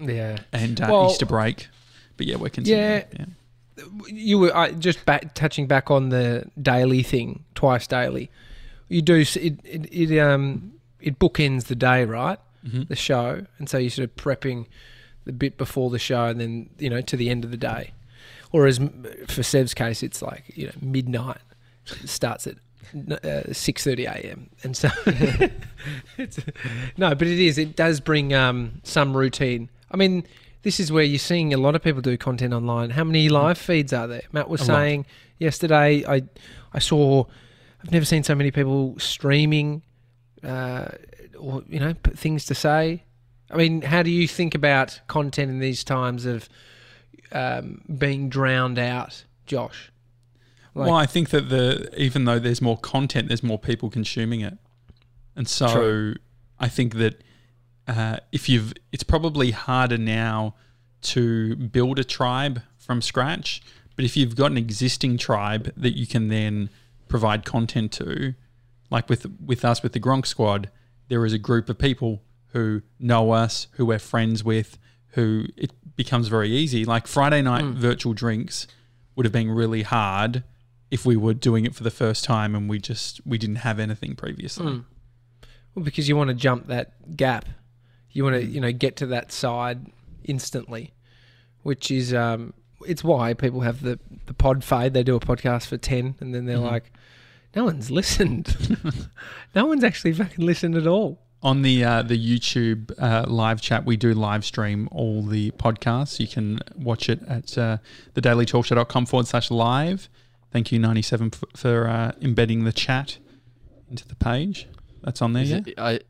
[0.00, 0.38] yeah.
[0.52, 1.68] And uh, Well- Easter break.
[2.18, 3.04] But yeah, we're continuing.
[3.18, 3.24] Yeah.
[4.08, 8.30] you were I, just back, touching back on the daily thing, twice daily.
[8.88, 9.36] You do it.
[9.36, 12.38] It, it um it bookends the day, right?
[12.66, 12.86] Mhm.
[12.88, 14.66] The show, and so you're sort of prepping
[15.24, 17.92] the bit before the show, and then you know to the end of the day.
[18.52, 18.78] or as
[19.28, 21.38] for Sev's case, it's like you know midnight.
[22.02, 22.56] It starts at
[23.24, 24.50] uh, six thirty a.m.
[24.62, 24.88] and so
[26.18, 26.38] it's,
[26.96, 27.58] no, but it is.
[27.58, 29.70] It does bring um, some routine.
[29.90, 30.24] I mean,
[30.62, 32.90] this is where you're seeing a lot of people do content online.
[32.90, 34.22] How many live feeds are there?
[34.32, 34.76] Matt was A lot.
[34.78, 35.06] saying
[35.38, 36.04] yesterday.
[36.06, 36.22] I
[36.72, 37.24] I saw.
[37.82, 39.82] I've never seen so many people streaming,
[40.44, 40.86] uh,
[41.38, 43.02] or you know, things to say.
[43.52, 46.48] I mean, how do you think about content in these times of
[47.32, 49.92] um, being drowned out, Josh?
[50.74, 54.40] Like- well, I think that the even though there's more content, there's more people consuming
[54.40, 54.56] it,
[55.36, 56.14] and so True.
[56.58, 57.22] I think that
[57.86, 60.54] uh, if you've, it's probably harder now
[61.02, 63.60] to build a tribe from scratch.
[63.96, 66.70] But if you've got an existing tribe that you can then
[67.08, 68.34] provide content to,
[68.90, 70.70] like with with us with the Gronk Squad,
[71.08, 75.72] there is a group of people who know us, who we're friends with, who it
[75.96, 76.84] becomes very easy.
[76.84, 77.74] Like Friday night Mm.
[77.74, 78.66] virtual drinks
[79.14, 80.42] would have been really hard
[80.90, 83.78] if we were doing it for the first time and we just we didn't have
[83.78, 84.66] anything previously.
[84.66, 84.84] Mm.
[85.74, 87.46] Well, because you want to jump that gap,
[88.10, 88.52] you want to Mm.
[88.52, 89.86] you know get to that side
[90.24, 90.92] instantly,
[91.62, 92.52] which is um,
[92.86, 94.92] it's why people have the the pod fade.
[94.92, 96.70] They do a podcast for ten, and then they're Mhm.
[96.70, 96.92] like,
[97.56, 98.54] no one's listened.
[99.54, 101.18] no one's actually fucking listened at all.
[101.44, 106.20] On the uh, the YouTube uh, live chat, we do live stream all the podcasts.
[106.20, 107.78] You can watch it at uh,
[108.14, 110.08] thedailytalkshow.com forward slash live.
[110.52, 113.18] Thank you, 97, f- for uh, embedding the chat
[113.90, 114.68] into the page.
[115.02, 115.60] That's on there, Is yeah?
[115.66, 116.00] it- I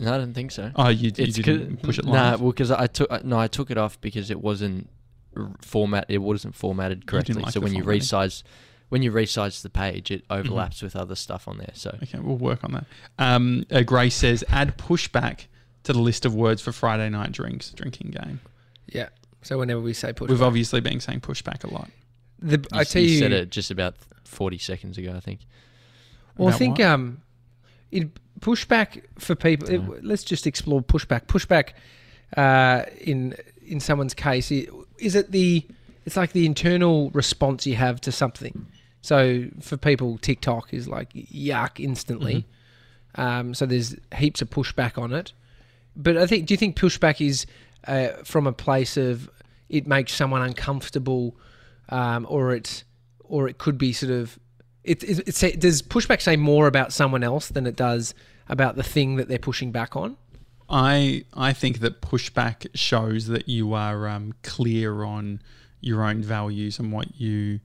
[0.00, 0.72] no, I don't think so.
[0.74, 3.78] Oh, you, you didn't push it Nah, well, because I took no, I took it
[3.78, 4.88] off because it wasn't
[5.60, 6.06] format.
[6.08, 7.36] It wasn't formatted correctly.
[7.40, 8.42] like so when you resize,
[8.92, 11.70] when you resize the page, it overlaps with other stuff on there.
[11.72, 12.84] So Okay, we'll work on that.
[13.18, 15.46] Um, uh, Grace says, add pushback
[15.84, 18.40] to the list of words for Friday night drinks, drinking game.
[18.86, 19.08] Yeah.
[19.40, 21.88] So whenever we say push, We've obviously been saying pushback a lot.
[22.38, 25.40] the, you, I tell you you, said it just about forty seconds ago, I think.
[26.36, 26.88] Well, I think what?
[26.88, 27.22] um,
[27.90, 29.70] it pushback for people.
[29.70, 31.28] it- let's just explore pushback.
[31.28, 31.70] Pushback
[32.36, 34.52] uh, in in someone's case
[34.98, 35.64] is it the
[36.04, 38.66] it's like the internal response you have to something.
[39.02, 42.46] So for people, TikTok is like yuck instantly.
[43.16, 45.32] Um, so there's heaps of pushback on it.
[45.94, 47.44] But I think, do you think pushback is
[47.86, 49.28] uh, from a place of
[49.68, 51.36] it makes someone uncomfortable,
[51.90, 52.84] um, or it,
[53.24, 54.38] or it could be sort of,
[54.84, 58.14] it, it, it say, does pushback say more about someone else than it does
[58.48, 60.16] about the thing that they're pushing back on?
[60.68, 65.42] I I think that pushback shows that you are um, clear on
[65.80, 67.60] your own values and what you,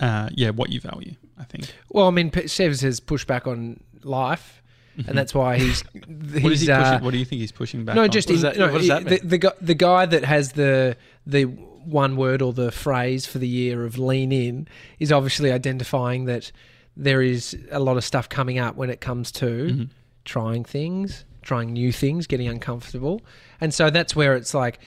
[0.00, 1.14] uh, yeah, what you value.
[1.38, 1.72] I think.
[1.90, 4.62] Well, I mean, Sevs has pushed back on life,
[5.06, 5.82] and that's why he's.
[5.82, 6.38] Mm-hmm.
[6.42, 7.04] What is he's, he uh, pushing?
[7.04, 7.94] What do you think he's pushing back?
[7.96, 8.10] No, on?
[8.10, 9.20] just What in, that- no, what does that the, mean?
[9.28, 13.48] the guy the guy that has the the one word or the phrase for the
[13.48, 16.52] year of lean in is obviously identifying that
[16.96, 19.88] there is a lot of stuff coming up when it comes to Mhm.
[20.24, 23.22] trying things, trying new things, getting uncomfortable,
[23.60, 24.80] and so that's where it's like,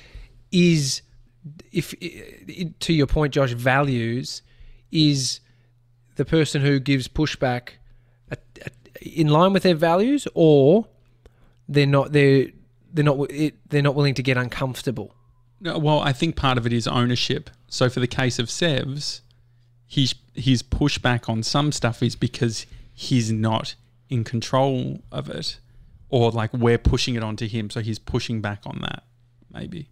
[0.52, 1.02] is
[1.72, 1.96] if
[2.82, 4.42] to your point, Josh, values
[4.92, 5.40] is
[6.16, 7.72] the person who gives pushback
[9.02, 10.88] in line with their values, or
[11.68, 12.48] they're not they're
[12.94, 13.30] they're not
[13.70, 15.16] they're not willing to get uncomfortable.
[15.60, 17.50] No, well, I think part of it is ownership.
[17.68, 19.22] So for the case of Sevs,
[19.86, 23.76] he's his pushback on some stuff is because he's not
[24.10, 25.60] in control of it,
[26.10, 29.04] or like we're pushing it onto him, so he's pushing back on that.
[29.54, 29.90] Maybe.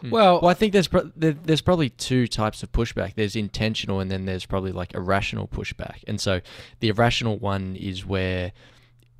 [0.00, 0.10] Hmm.
[0.10, 3.14] Well, Well, I think there's pro- there's probably two types of pushback.
[3.14, 6.02] There's intentional, and then there's probably like irrational pushback.
[6.06, 6.40] And so
[6.80, 8.52] the irrational one is where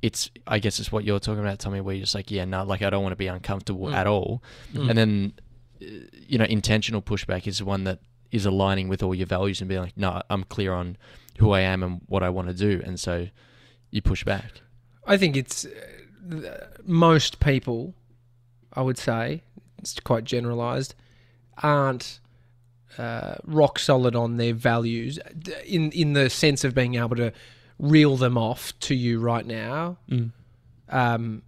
[0.01, 2.63] it's I guess it's what you're talking about, Tommy, where you're just like, yeah, no,
[2.63, 3.93] like I don't want to be uncomfortable Mm.
[3.95, 4.43] at all.
[4.73, 4.89] Mm.
[4.89, 5.33] And then
[5.81, 5.85] uh,
[6.27, 7.99] you know, intentional pushback is the one that
[8.31, 10.97] is aligning with all your values and being like, no, I'm clear on
[11.39, 13.27] who I am and what I want to do, and so
[13.91, 14.61] you push back.
[15.05, 17.93] I think it's uh, most people,
[18.73, 19.43] I would say,
[19.93, 20.95] it's quite generalized,
[21.61, 22.19] aren't
[22.97, 25.19] uh, rock solid on their values
[25.65, 27.31] in in the sense of being able to
[27.79, 29.97] reel them off to you right now.
[30.09, 30.31] Mm.
[30.89, 31.43] Um,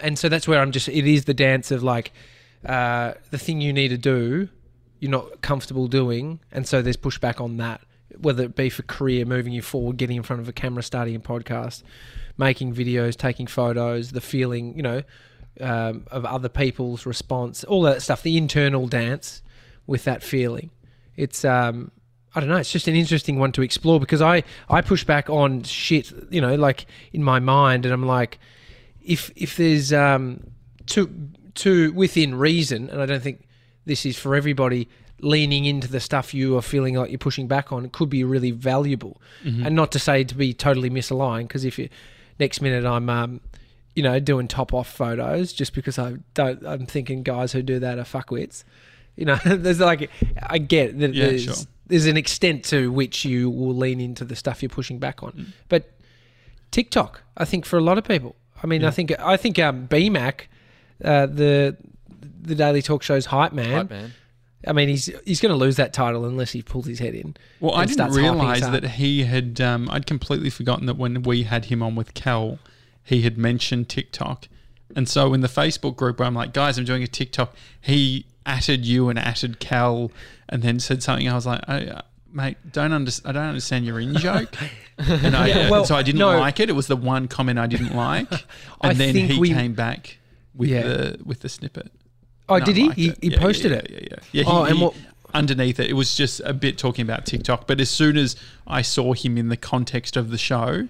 [0.00, 0.88] and so that's where I'm just.
[0.88, 2.12] It is the dance of like
[2.64, 4.48] uh, the thing you need to do,
[5.00, 7.80] you're not comfortable doing, and so there's pushback on that.
[8.18, 11.14] Whether it be for career, moving you forward, getting in front of a camera, starting
[11.14, 11.82] a podcast,
[12.38, 15.02] making videos, taking photos, the feeling, you know,
[15.60, 19.42] um, of other people's response, all that stuff, the internal dance
[19.86, 20.70] with that feeling.
[21.16, 21.90] It's um,
[22.34, 22.56] I don't know.
[22.56, 26.40] It's just an interesting one to explore because I I push back on shit, you
[26.40, 28.38] know, like in my mind, and I'm like,
[29.02, 30.44] if if there's um
[30.86, 31.10] to
[31.54, 33.46] to within reason, and I don't think
[33.86, 34.88] this is for everybody,
[35.20, 38.50] leaning into the stuff you are feeling like you're pushing back on could be really
[38.50, 39.20] valuable.
[39.64, 41.88] And not to say to be totally misaligned, because if you
[42.38, 43.40] next minute I'm, um,
[43.96, 47.80] you know, doing top off photos just because I don't, I'm thinking guys who do
[47.80, 48.62] that are fuckwits.
[49.16, 51.54] You know, there's like I get that Yeah, there's sure.
[51.88, 55.32] there's an extent to which you will lean into the stuff you're pushing back on,
[55.32, 55.46] Mm.
[55.68, 55.90] but
[56.70, 58.36] TikTok, I think for a lot of people.
[58.62, 60.42] I mean, I think I think um, BMAC,
[61.04, 61.76] uh, the
[62.42, 63.72] the Daily Talk Show's hype man.
[63.72, 64.12] Hype man.
[64.66, 67.36] I mean, he's he's going to lose that title unless he pulls his head in.
[67.60, 69.60] Well, I didn't realize that he had.
[69.60, 72.58] Um, I'd completely forgotten that when we had him on with Cal,
[73.06, 74.48] he had mentioned TikTok,
[74.94, 77.54] and so in the Facebook group where I'm like, guys, I'm doing a TikTok.
[77.80, 80.10] He atted you and atted Cal,
[80.48, 81.28] and then said something.
[81.28, 82.00] I was like, I, uh,
[82.32, 84.54] mate, don't under, I don't understand your in joke,
[84.98, 86.36] and I, Yeah, well, so I didn't no.
[86.38, 86.68] like it.
[86.68, 88.40] It was the one comment I didn't like, and
[88.82, 90.18] I then he we- came back
[90.54, 90.82] with Yeah.
[90.82, 91.90] the with the snippet.
[92.48, 92.90] Oh, did he?
[92.90, 93.90] He, he Yeah, posted it.
[93.90, 94.44] Yeah, yeah, yeah.
[94.46, 94.94] Oh, he- and what-
[95.34, 97.66] underneath it, it was just a bit talking about TikTok.
[97.66, 100.88] But as soon as I saw him in the context of the show,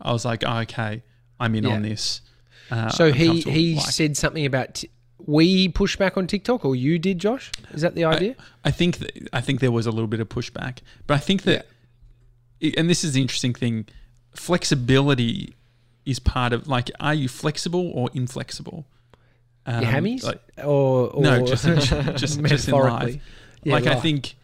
[0.00, 1.02] I was like, oh, okay,
[1.44, 1.74] I'm in Yeah.
[1.74, 2.20] on this.
[2.70, 4.90] Uh, So he he Like, said something about t-
[5.26, 7.50] we push back on TikTok, or you did, Josh?
[7.72, 8.34] Is that the idea?
[8.64, 11.42] I think that, I think there was a little bit of pushback, but I think
[11.42, 11.66] that,
[12.76, 13.86] and this is the interesting thing,
[14.34, 15.54] flexibility
[16.04, 18.86] is part of like, are you flexible or inflexible?
[19.66, 23.18] Um, Your hammies, like- or, or no, just just just in life.
[23.62, 24.34] Yeah, like I think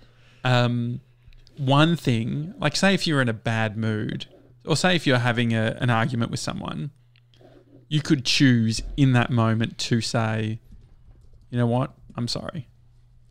[0.44, 1.00] um,
[1.58, 4.26] one thing, like say if you're in a bad mood,
[4.66, 6.90] or say if you're having a, an argument with someone,
[7.88, 10.60] you could choose in that moment to say,
[11.50, 12.68] you know what, I'm sorry,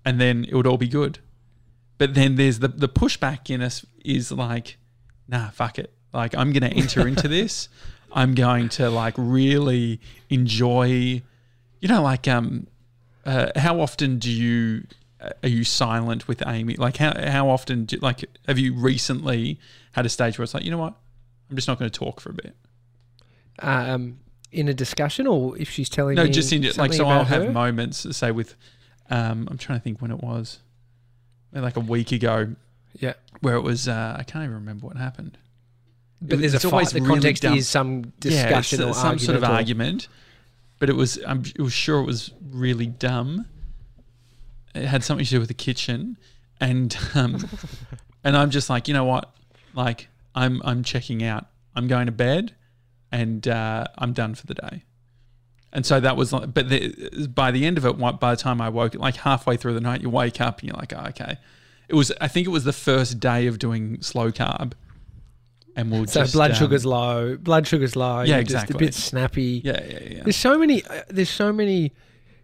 [0.05, 1.19] and then it would all be good.
[1.97, 4.77] But then there's the the pushback in us is like,
[5.27, 5.93] nah, fuck it.
[6.13, 7.69] Like I'm gonna enter into this.
[8.11, 11.21] I'm going to like really enjoy.
[11.81, 12.67] You know, like um,
[13.25, 14.83] uh, how often do you
[15.21, 16.75] uh, are you silent with Amy?
[16.75, 19.59] Like how how often do like have you recently
[19.93, 20.95] had a stage where it's like you know what,
[21.49, 22.55] I'm just not going to talk for a bit.
[23.59, 24.19] um,
[24.51, 26.21] in a discussion, or if she's telling me.
[26.21, 27.51] No, me just in like so I'll have her?
[27.51, 28.55] moments say with
[29.09, 30.59] um I'm trying to think when it was
[31.51, 32.55] maybe like a week ago
[32.99, 33.13] yeah.
[33.41, 35.37] where it was uh, I can't even remember what happened.
[36.21, 36.89] But there's a fight.
[36.89, 37.53] The really context dumb.
[37.57, 40.07] is some Yeah, discussion it's, or uh, some sort of argument or- argument.
[40.79, 43.45] But it was I'm it was sure it was really dumb.
[44.75, 46.17] It had something to do with the kitchen,
[46.59, 47.47] and um,
[48.23, 49.31] and I'm just like you know what,
[49.73, 51.47] like I'm I'm checking out.
[51.75, 52.55] I'm going to bed,
[53.11, 54.83] and uh, I'm done for the day.
[55.71, 58.59] And so that was like, but the, by the end of it, by the time
[58.59, 61.37] I woke, like halfway through the night, you wake up and you're like, oh, okay.
[61.87, 64.73] It was, I think it was the first day of doing slow carb,
[65.75, 67.37] and we'll So just blood um, sugar's low.
[67.37, 68.21] Blood sugar's low.
[68.21, 69.61] Yeah, you're Just a bit snappy.
[69.63, 70.23] Yeah, yeah, yeah.
[70.23, 70.83] There's so many.
[70.85, 71.93] Uh, there's so many.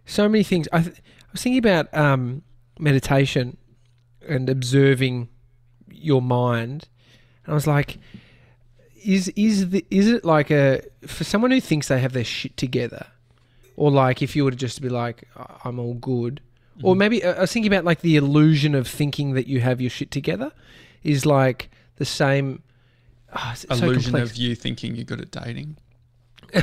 [0.04, 0.68] So many things.
[0.72, 2.42] I, th- I was thinking about um,
[2.78, 3.56] meditation
[4.28, 5.28] and observing
[5.90, 6.88] your mind,
[7.46, 7.98] and I was like,
[9.04, 12.56] is is the is it like a for someone who thinks they have their shit
[12.56, 13.06] together,
[13.76, 16.40] or like if you were to just be like, "I- I'm all good,
[16.82, 16.98] or Mm-hmm.
[16.98, 20.10] maybe I was thinking about like the illusion of thinking that you have your shit
[20.10, 20.52] together,
[21.02, 22.62] is like the same.
[23.54, 24.30] so illusion complex.
[24.30, 25.76] of you thinking you're good at dating.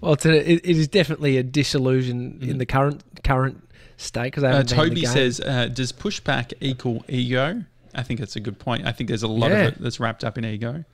[0.00, 4.44] Well, it's a, it, it is definitely a disillusion in the current current state because
[4.44, 8.20] I Uh, haven't been in the Toby says, uh, "Does pushback equal ego?" I think
[8.20, 8.86] that's a good point.
[8.86, 9.58] I think there's a lot Yeah.
[9.58, 10.84] of it that's wrapped up in ego.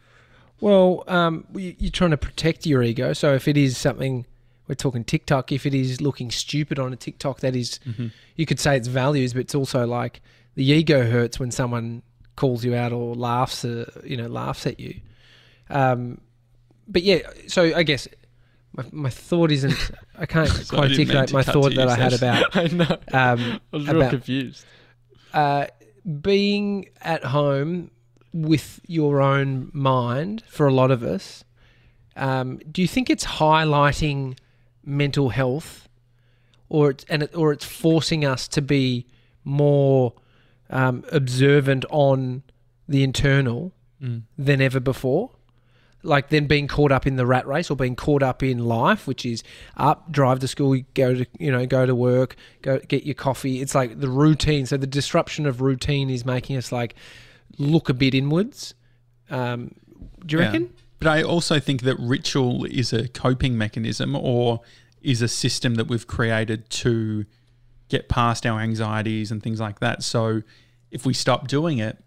[0.61, 3.13] Well, um, you- you're trying to protect your ego.
[3.13, 4.25] So if it is something,
[4.69, 5.53] we're talking TikTok.
[5.53, 8.07] If it is looking stupid on a TikTok, that is, Mm-hmm.
[8.37, 10.21] you could say it's values, but it's also like
[10.55, 12.03] the ego hurts when someone
[12.37, 14.95] calls you out or laughs, uh, you know, laughs at you.
[15.71, 16.21] Um,
[16.89, 18.09] but yeah, so I guess
[18.75, 19.91] my, my thought isn't.
[20.19, 22.99] I can't So quite articulate my thought that I had about I know.
[23.13, 24.65] um, I was real about confused.
[25.35, 25.67] uh,
[26.23, 27.91] being at home
[28.33, 31.45] with your own mind for a lot of us.
[32.17, 34.39] Um, do you think it's highlighting
[34.85, 35.89] mental health,
[36.69, 39.07] or it's and it, or it's forcing us to be
[39.45, 40.15] more
[40.71, 42.43] um, observant on
[42.89, 44.25] the internal Mm.
[44.37, 45.31] than ever before?
[46.03, 49.07] Like then being caught up in the rat race or being caught up in life,
[49.09, 49.43] which is
[49.77, 53.61] up, drive to school, go to you know, go to work, go get your coffee.
[53.61, 54.67] It's like the routine.
[54.67, 56.95] So the disruption of routine is making us like
[57.59, 58.75] look a bit inwards.
[59.31, 59.73] Um,
[60.25, 60.47] do you Yeah.
[60.47, 60.71] reckon?
[60.99, 64.61] But I also think that ritual is a coping mechanism or
[65.03, 67.27] is a system that we've created to
[67.89, 70.03] get past our anxieties and things like that.
[70.03, 70.43] So
[70.91, 71.99] if we stop doing it,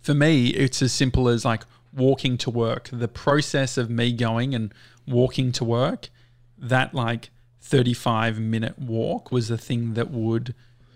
[0.00, 1.64] for me, it's as simple as like
[1.96, 2.88] walking to work.
[2.92, 4.72] The process of me going and
[5.06, 6.10] walking to work,
[6.58, 7.30] that like
[7.60, 10.54] 35 minute walk was the thing that would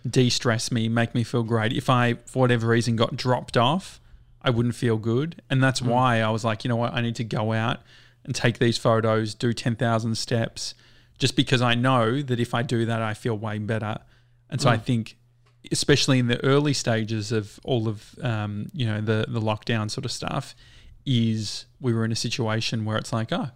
[0.08, 1.72] de-stress me, make me feel great.
[1.72, 4.00] If I, for whatever reason, got dropped off,
[4.42, 7.16] I wouldn't feel good, and that's why I was like, you know what, I need
[7.16, 7.80] to go out
[8.24, 10.74] and take these photos, do ten thousand steps,
[11.18, 13.98] just because I know that if I do that, I feel way better.
[14.48, 15.16] And so I think,
[15.70, 20.06] especially in the early stages of all of um, you know the the lockdown sort
[20.06, 20.54] of stuff,
[21.06, 23.48] is we were in a situation where it's like, oh,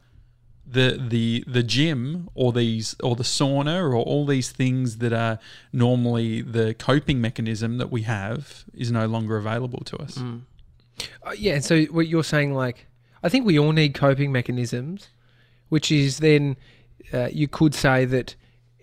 [0.67, 5.39] the the the gym or these or the sauna or all these things that are
[5.73, 10.17] normally the coping mechanism that we have is no longer available to us.
[11.27, 12.87] Uh, yeah, and so what you're saying, like,
[13.23, 15.09] I think we all need coping mechanisms,
[15.69, 16.57] which is then
[17.13, 18.35] uh, you could say that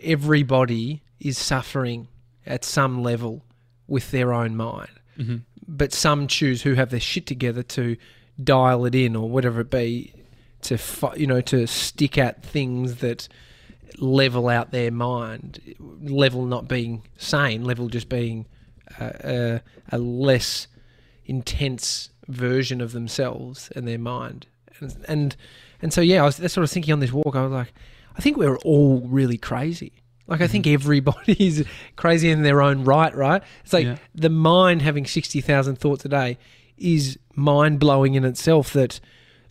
[0.02, 2.08] everybody is suffering
[2.46, 3.46] at some level
[3.88, 5.38] with their own mind, Mm-hmm.
[5.68, 7.96] but some choose who have their shit together to
[8.44, 10.14] dial it in or whatever it be
[10.64, 13.28] to fi- you know to stick at things that
[13.98, 15.60] level out their mind.
[16.02, 18.46] Level not being sane level just being
[19.00, 20.68] uh, a, a less
[21.26, 24.48] intense version of themselves and their mind.
[24.80, 25.36] And and,
[25.82, 27.36] and so yeah I was that's I was thinking on this walk.
[27.36, 27.74] I was like
[28.16, 29.94] I think we're all really crazy.
[30.28, 31.64] Like I think everybody's
[31.96, 33.44] crazy in their own right right?
[33.64, 33.98] It's like Yeah.
[34.16, 36.38] the mind having 60,000 thoughts a day
[36.78, 39.00] is mind blowing in itself that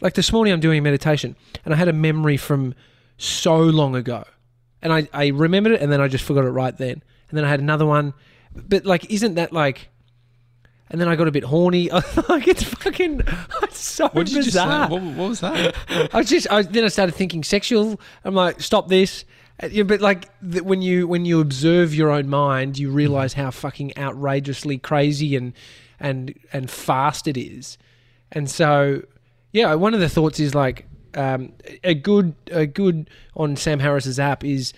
[0.00, 2.74] like this morning I'm doing a meditation and I had a memory from
[3.18, 4.24] so long ago
[4.82, 7.44] and I, I remembered it and then I just forgot it right then and then
[7.44, 8.14] I had another one
[8.54, 9.88] but like isn't that like
[10.90, 11.88] and then I got a bit horny
[12.28, 13.22] like it's fucking
[13.62, 14.64] it's so What did you just say?
[14.64, 15.74] bizarre What, what was that?
[16.14, 18.00] I was just, I, then I started thinking sexual.
[18.24, 19.24] I'm like, stop this.
[19.62, 23.34] Uh, yeah, but like th- when you when you observe your own mind, you realize
[23.34, 25.52] how fucking outrageously crazy and
[26.00, 27.78] and and fast it is.
[28.32, 29.02] And so,
[29.52, 31.52] yeah, one of the thoughts is like um,
[31.84, 34.72] a good a good on Sam Harris's app is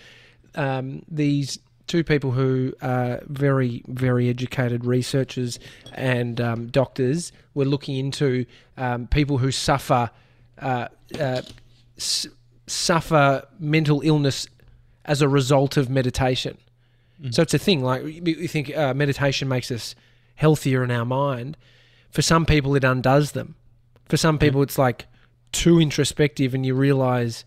[0.55, 5.59] um, these two people who are very very educated researchers
[5.93, 8.45] and um, doctors were looking into
[8.77, 10.09] um, people who suffer
[10.59, 10.87] uh,
[11.19, 11.41] uh,
[11.97, 12.27] s-
[12.67, 14.47] suffer mental illness
[15.05, 16.57] as a result of meditation.
[17.29, 17.83] So it's a thing.
[17.83, 19.95] Like you you think uh, meditation makes us
[20.35, 21.57] healthier in our mind.
[22.09, 23.55] For some people, it undoes them.
[24.07, 25.05] For some people, it's like
[25.51, 27.45] too introspective, and you realize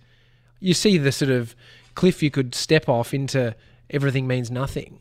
[0.60, 1.54] you see the sort of
[1.94, 3.54] cliff you could step off into.
[3.90, 4.98] Everything means nothing,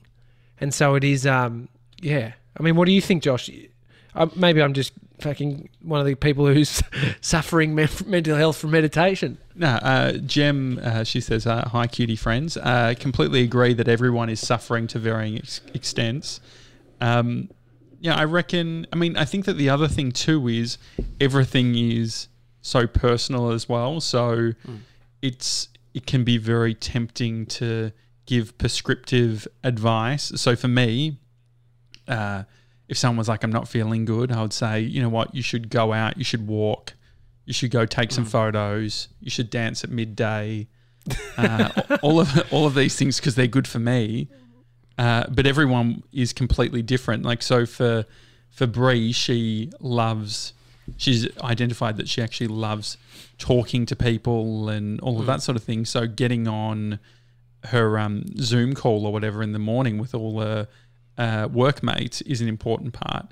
[0.60, 1.26] and so it is.
[1.26, 1.70] Um,
[2.02, 2.34] yeah.
[2.58, 3.50] I mean, what do you think, Josh?
[4.14, 6.82] Uh, maybe I'm just fucking one of the people who's
[7.22, 9.38] suffering men- mental health from meditation.
[9.56, 12.58] No, uh, Jem, uh, she says, uh, "Hi, cutie friends.
[12.58, 16.40] Uh, completely agree that everyone is suffering to varying ex- extents.
[17.02, 17.50] Um,
[18.06, 18.86] yeah, I reckon.
[18.94, 20.78] I mean, I think that the other thing too is
[21.20, 22.28] everything is
[22.62, 24.00] so personal as well.
[24.00, 24.52] So
[25.24, 27.92] it's it can be very tempting to
[28.28, 30.32] give prescriptive advice.
[30.36, 31.18] So for me,
[32.08, 32.44] uh,
[32.88, 35.34] if someone was like, "I'm not feeling good," I would say, "You know what?
[35.34, 36.16] You should go out.
[36.16, 36.94] You should walk."
[37.46, 39.08] You should go take some photos.
[39.20, 40.68] You should dance at midday.
[41.38, 41.70] Uh,
[42.02, 44.28] all of all of these things because they're good for me.
[44.98, 47.24] Uh, but everyone is completely different.
[47.24, 48.06] Like so for
[48.50, 50.54] for Bree, she loves.
[50.98, 52.98] She's identified that she actually loves
[53.40, 55.84] talking to people and all of that sort of thing.
[55.84, 57.00] So getting on
[57.66, 60.68] her um, Zoom call or whatever in the morning with all her
[61.18, 63.26] uh, workmates is an important part.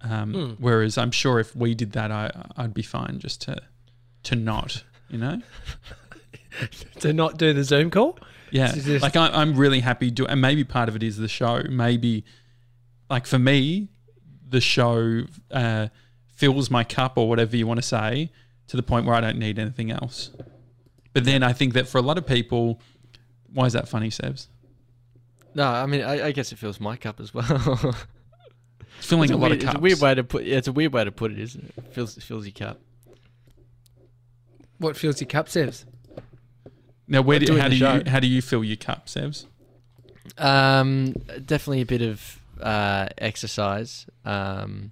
[0.00, 3.58] Um, Whereas I'm sure if we did that, I I'd be fine just to
[4.24, 5.40] to not, you know.
[7.00, 8.18] To not do the Zoom call?
[8.50, 11.28] Yeah, just- like I, I'm really happy do, and maybe part of it is the
[11.28, 11.62] show.
[11.68, 12.24] Maybe,
[13.10, 13.88] like for me,
[14.48, 15.88] the show uh,
[16.34, 18.30] fills my cup or whatever you want to say
[18.68, 20.30] to the point where I don't need anything else.
[21.12, 22.80] But then I think that for a lot of people,
[23.52, 24.48] why is that funny, Sevs?
[25.54, 27.94] No, I mean, I, I guess it fills my cup as well.
[28.98, 29.74] It's filling it's a, lot weird, of cups.
[29.74, 30.44] It's a weird way to put.
[30.44, 31.74] Yeah, it's a weird way to put it, isn't it?
[31.76, 32.80] it fills it fills your cup.
[34.78, 35.84] What fills your cup, Sevs?
[37.08, 39.46] Now, where do, how the do you how do you fill your cup, Sevs?
[40.38, 41.12] Um,
[41.44, 44.06] definitely a bit of uh, exercise.
[44.24, 44.90] Um,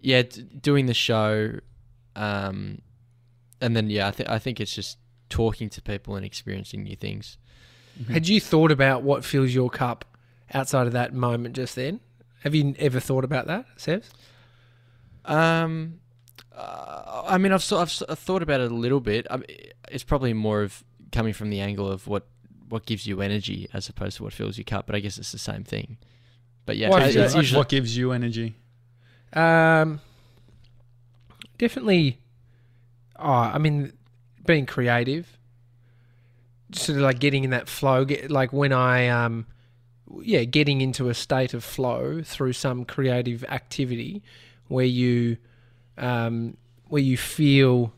[0.00, 1.58] yeah, d- doing the show,
[2.14, 2.82] um,
[3.60, 6.96] and then yeah, I think I think it's just talking to people and experiencing new
[6.96, 7.38] things.
[8.10, 10.04] Had you thought about what fills your cup
[10.52, 12.00] outside of that moment just then?
[12.42, 14.10] Have you ever thought about that, Sevs?
[15.24, 16.00] Um,
[16.56, 19.26] uh, I mean, I've sort I've, sort of thought about it a little bit.
[19.30, 19.46] I mean,
[19.90, 20.82] it's probably more of
[21.12, 22.26] coming from the angle of what
[22.68, 24.86] what gives you energy as opposed to what fills your cup.
[24.86, 25.98] But I guess it's the same thing.
[26.64, 28.54] But yeah, What I- is it's usually what gives you energy?
[29.32, 30.00] Um,
[31.58, 32.18] definitely.
[33.18, 33.92] Oh, I mean,
[34.46, 35.38] being creative,
[36.72, 38.04] sort of like getting in that flow.
[38.04, 39.46] Get, like when I um,
[40.22, 44.22] yeah, getting into a state of flow through some creative activity
[44.68, 45.36] where you
[45.98, 46.56] um,
[46.88, 47.92] where you feel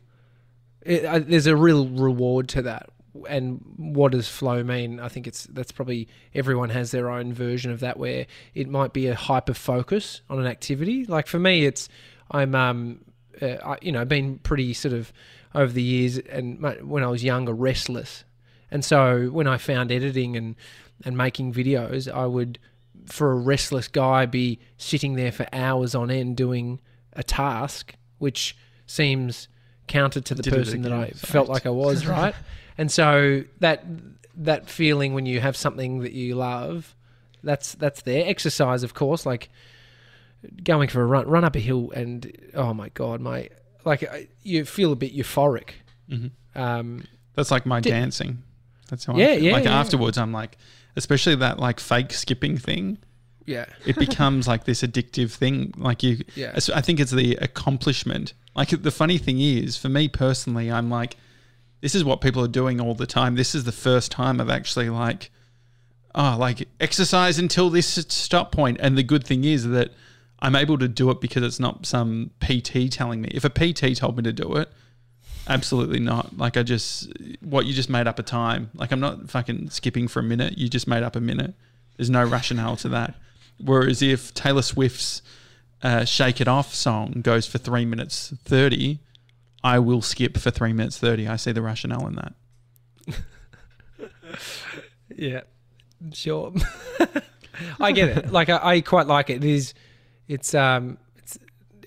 [0.82, 2.90] it, uh, there's a real reward to that.
[3.28, 5.00] And what does flow mean?
[5.00, 8.92] I think it's that's probably everyone has their own version of that, where it might
[8.92, 11.04] be a hyper focus on an activity.
[11.04, 11.88] Like for me, it's
[12.30, 13.00] I'm um
[13.42, 15.12] uh, I, you know been pretty sort of
[15.54, 18.24] over the years, and my- when I was younger, restless,
[18.70, 20.54] and so when I found editing and
[21.04, 22.58] and making videos, I would
[23.06, 26.80] for a restless guy be sitting there for hours on end doing
[27.18, 28.56] a task, which
[28.86, 29.48] seems
[29.86, 32.34] counter to the Did person that I felt like I was, right?
[32.78, 33.84] and so that
[34.36, 36.94] that feeling when you have something that you love,
[37.42, 38.24] that's that's there.
[38.26, 39.50] Exercise, of course, like
[40.62, 43.48] going for a run, run up a hill, and oh my god, my
[43.84, 45.70] like I- you feel a bit euphoric.
[46.10, 46.30] Mhm.
[46.54, 47.04] Um,
[47.34, 48.42] That's like my Did- dancing.
[48.88, 49.44] That's how Yeah, I feel.
[49.44, 49.78] yeah, Like yeah.
[49.80, 50.56] afterwards, I'm like,
[50.96, 52.98] especially that like fake skipping thing.
[53.48, 55.72] Yeah, It becomes like this addictive thing.
[55.76, 58.34] Like you, yeah, I think it's the accomplishment.
[58.54, 61.16] Like the funny thing is, for me personally, I'm like,
[61.80, 63.36] this is what people are doing all the time.
[63.36, 65.30] This is the first time I've actually like,
[66.14, 68.78] oh, like exercise until this stop point.
[68.80, 69.92] And the good thing is that
[70.40, 73.30] I'm able to do it because it's not some PT telling me.
[73.32, 74.70] If a PT told me to do it,
[75.48, 76.36] absolutely not.
[76.36, 78.70] Like I just, what you just made up a time.
[78.74, 80.58] Like I'm not fucking skipping for a minute.
[80.58, 81.54] You just made up a minute.
[81.96, 83.14] There's no rationale to that.
[83.58, 85.22] Whereas if Taylor Swift's
[85.82, 89.00] uh, "Shake It Off" song goes for three minutes thirty,
[89.64, 91.26] I will skip for three minutes thirty.
[91.28, 92.34] I see the rationale in that.
[95.16, 95.40] yeah.
[96.12, 96.52] Sure,
[97.80, 98.30] I get it.
[98.32, 99.42] Like I, I quite like it.
[99.42, 99.74] It is,
[100.28, 101.36] it's um, it's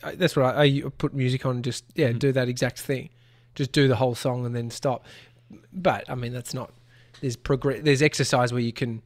[0.03, 1.61] I- that's what I, I put music on.
[1.61, 2.19] Just yeah, Mhm.
[2.19, 3.09] do that exact thing.
[3.55, 5.05] Just do the whole song and then stop.
[5.71, 6.73] But I mean, that's not.
[7.21, 7.81] There's progress.
[7.83, 9.01] There's exercise where you can.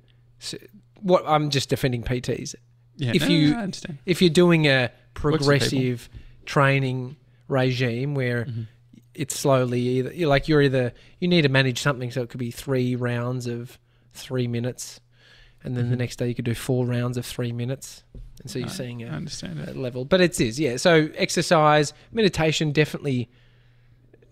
[1.02, 2.56] What I'm just defending PTs.
[2.98, 3.72] Yeah, If no, you- no,
[4.06, 6.10] if you're doing a progressive
[6.46, 7.18] training
[7.48, 8.68] regime where Mhm.
[9.14, 12.40] it's slowly either you're like you're either you need to manage something so it could
[12.40, 13.78] be three rounds of
[14.14, 15.00] three minutes
[15.64, 16.00] and then the Mhm.
[16.00, 18.04] next day you could do four rounds of three minutes
[18.42, 21.10] and so you're I- seeing I a, understand a level but it is yeah so
[21.16, 23.30] exercise meditation definitely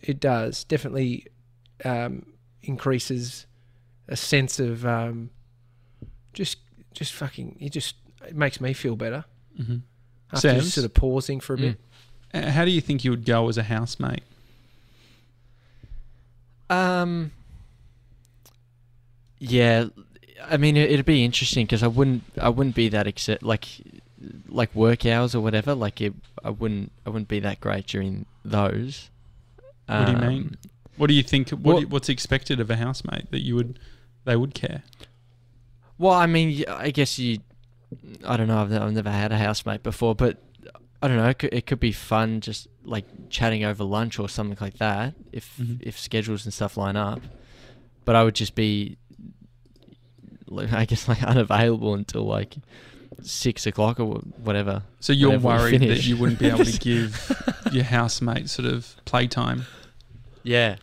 [0.01, 1.28] it does definitely
[1.86, 2.26] um,
[2.61, 3.45] increases
[4.07, 5.30] a sense of um,
[6.34, 6.57] just
[6.93, 7.95] just fucking it just
[8.27, 9.25] it makes me feel better
[9.57, 9.77] hmm
[10.31, 10.55] after Sevs?
[10.61, 11.77] just sort of pausing for a bit.
[12.34, 12.47] Mm.
[12.47, 14.23] Uh, How do you think you would go as a housemate?
[16.69, 17.31] Um.
[19.39, 19.86] Yeah,
[20.49, 23.67] I mean it, it'd be interesting because I wouldn't I wouldn't be that except like
[24.47, 25.75] like work hours or whatever.
[25.75, 26.13] Like it,
[26.43, 29.09] I wouldn't I wouldn't be that great during those.
[29.88, 30.57] What do you Um, mean?
[30.95, 31.49] What do you think?
[31.49, 33.77] What, Well- do you- what's expected of a housemate that you would
[34.25, 34.84] they would care?
[35.97, 37.39] Well, I mean, I guess you.
[38.25, 38.59] I don't know.
[38.61, 40.37] I've, I've never had a housemate before, but
[41.01, 41.27] I don't know.
[41.29, 45.13] It could, it could be fun, just like chatting over lunch or something like that,
[45.31, 45.77] if Mhm.
[45.81, 47.21] if schedules and stuff line up.
[48.05, 48.97] But I would just be,
[50.71, 52.55] I guess, like unavailable until like
[53.21, 54.83] six o'clock or whatever.
[54.99, 59.65] So you're worried that you wouldn't be able to give your housemate sort of playtime.
[60.43, 60.75] Yeah.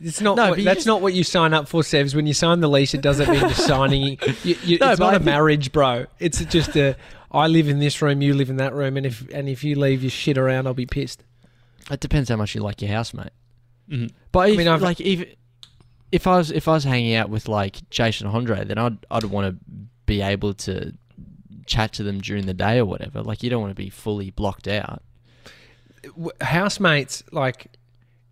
[0.00, 0.36] It's not.
[0.36, 2.14] No, what, but that's just- not what you sign up for, Sevs.
[2.14, 4.18] When you sign the lease, it doesn't mean you're signing.
[4.42, 6.06] You, you, No, it's not I a think- marriage, bro.
[6.18, 6.96] It's just a.
[7.30, 9.76] I live in this room, you live in that room, and if and if you
[9.78, 11.24] leave your shit around, I'll be pissed.
[11.90, 13.30] It depends how much you like your housemate.
[13.90, 14.10] Mhm.
[14.32, 15.24] But if, mean, I've- like if
[16.12, 19.24] if I was if I was hanging out with like Jason Hondre, then I'd I'd
[19.24, 19.64] want to
[20.06, 20.92] be able to
[21.66, 23.22] chat to them during the day or whatever.
[23.22, 25.02] Like you don't want to be fully blocked out.
[26.40, 27.66] Housemates, like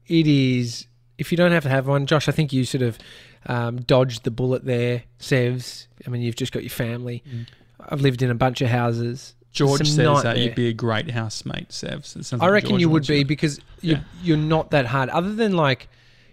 [0.07, 0.87] it is.
[1.19, 2.99] If you don't have to have one, Josh, I think you sort of
[3.47, 5.87] um, dodged the bullet there, Sevs.
[6.07, 7.23] I mean, you've just got your family.
[7.29, 7.47] Mm.
[7.89, 9.35] I've lived in a bunch of houses.
[9.53, 12.41] George Some says that you'd be a great housemate, Sevs.
[12.41, 14.01] I reckon you would be because you Yeah.
[14.23, 15.11] you're not that hard.
[15.11, 15.89] Other than like,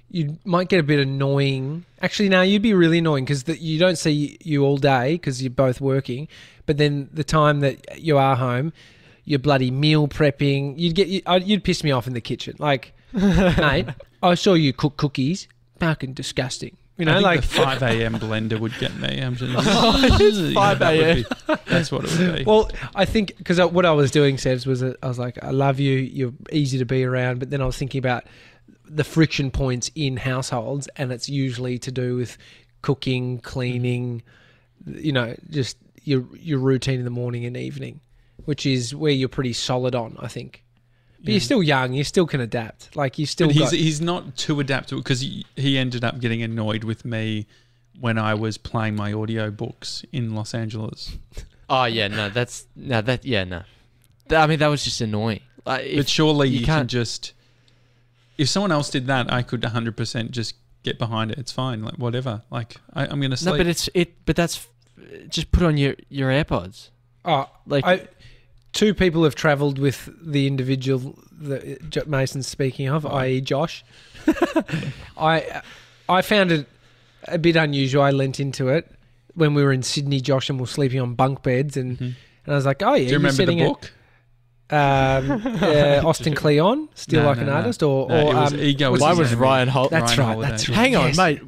[0.10, 1.86] you might get a bit annoying.
[2.02, 5.50] Actually, now you'd be really annoying because you don't see you all day because you're
[5.52, 6.28] both working.
[6.66, 8.72] But then the time that you are home,
[9.26, 10.76] you're bloody meal prepping.
[10.78, 12.56] You'd get you, you'd piss me off in the kitchen.
[12.58, 13.88] Like, mate,
[14.22, 15.48] I saw you cook cookies.
[15.80, 16.76] Fucking disgusting.
[16.98, 18.16] You know, I think like the five a.m.
[18.16, 19.22] blender would get me.
[19.22, 21.16] I'm just oh, It's 5 a.m..
[21.16, 22.44] be- That's what it would be.
[22.44, 25.80] Well, I think because what I was doing, Sevs, was I was like, I love
[25.80, 25.96] you.
[25.96, 27.40] You're easy to be around.
[27.40, 28.26] But then I was thinking about
[28.84, 32.38] the friction points in households, and it's usually to do with
[32.82, 34.22] cooking, cleaning,
[34.86, 38.02] you know, just your your routine in the morning and evening,
[38.44, 40.66] which is where you're pretty solid on, I think.
[41.20, 41.32] But Yeah.
[41.34, 41.94] you're still young.
[41.94, 42.96] You still can adapt.
[42.96, 43.74] Like you still but he's got.
[43.74, 47.46] he's not too adaptable because he, he ended up getting annoyed with me
[48.00, 51.18] when I was playing my audio books in Los Angeles.
[51.72, 53.62] Oh yeah, no, that's no that yeah no.
[54.32, 55.42] I mean that was just annoying.
[55.68, 57.34] Like, if, but surely you you, can can't- just.
[58.40, 61.38] If someone else did that, I could 100% just get behind it.
[61.38, 61.84] It's fine.
[61.84, 62.42] Like, whatever.
[62.50, 63.52] Like, I, I'm going to sleep.
[63.54, 64.26] no, but it's it.
[64.26, 64.66] But that's
[65.28, 66.90] just put on your your AirPods.
[67.24, 68.08] Oh, Like I,
[68.74, 73.84] two people have travelled with the individual that Mason's speaking of, i.e., Josh.
[75.18, 75.62] I
[76.08, 76.68] I found it
[77.28, 78.02] a bit unusual.
[78.02, 78.90] I lent into it
[79.36, 80.22] when we were in Sydney.
[80.22, 82.02] Josh and we were sleeping on bunk beds, and, Mhm.
[82.02, 82.16] and
[82.48, 83.92] I was like, "Oh yeah, Do you remember the sitting at- book?
[84.72, 85.32] um,
[85.64, 87.54] uh, Austin Kleon, still No, like no, an no.
[87.56, 88.92] artist, or, No, or it was um, Ego.
[88.92, 89.34] what's Why was?
[89.36, 89.92] Ryan Holt?
[89.92, 90.52] That's Ryan right, Holiday.
[90.52, 90.76] that's right.
[90.76, 91.18] Hang on, Yes.
[91.18, 91.42] mate.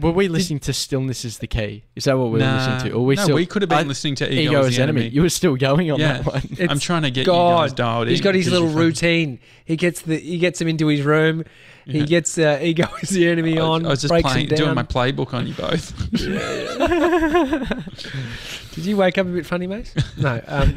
[0.00, 1.84] Were we listening to Stillness is the Key?
[1.96, 2.98] Is that what we were Nah, listening to?
[2.98, 5.08] Or we no, still, we could have been I- listening to Ego, Ego, as enemy.
[5.08, 6.18] You were still going on Yeah.
[6.22, 6.42] that one.
[6.70, 7.76] I'm trying to get you guys God.
[7.76, 9.38] dialed He's in got his because little you're routine.
[9.64, 11.44] He gets the he gets him into his room.
[11.84, 12.04] He Yeah.
[12.06, 13.86] gets uh, ego is the enemy I, on.
[13.86, 14.58] I was just breaks playing, him down.
[14.58, 15.92] doing my playbook on you both.
[18.74, 19.92] Did you wake up a bit funny, mate?
[20.16, 20.74] No, um,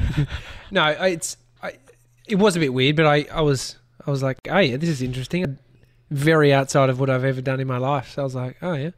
[0.72, 0.82] no.
[0.82, 1.74] I- It's I,
[2.28, 4.89] it was a bit weird, but I, I was I was like, oh yeah, this
[4.89, 5.57] is interesting.
[6.11, 8.11] Very outside of what I've ever done in my life.
[8.11, 8.91] So I was like, oh yeah.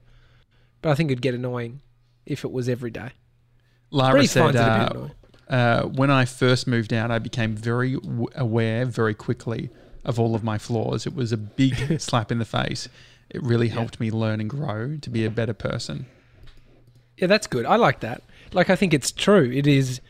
[0.81, 1.81] But I think it'd get annoying
[2.25, 3.11] if it was every day.
[3.89, 5.07] Lara Bree said, finds it a uh,
[5.49, 9.69] uh, when I first moved out, I became very w- aware very quickly
[10.03, 11.07] of all of my flaws.
[11.07, 12.89] It was a big slap in the face.
[13.29, 16.05] It really helped me learn and grow to be a better person.
[17.17, 17.65] Yeah, that's good.
[17.65, 18.23] I like that.
[18.53, 19.51] Like I think it's true.
[19.51, 20.01] It is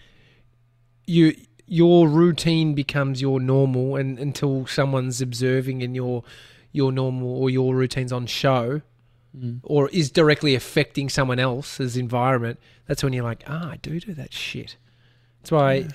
[1.05, 6.23] you your routine becomes your normal and until someone's observing and your
[6.71, 8.81] your normal or your routine's on show
[9.63, 14.13] or is directly affecting someone else's environment, that's when you're like, ah, I do do
[14.13, 14.77] that shit.
[15.41, 15.87] That's why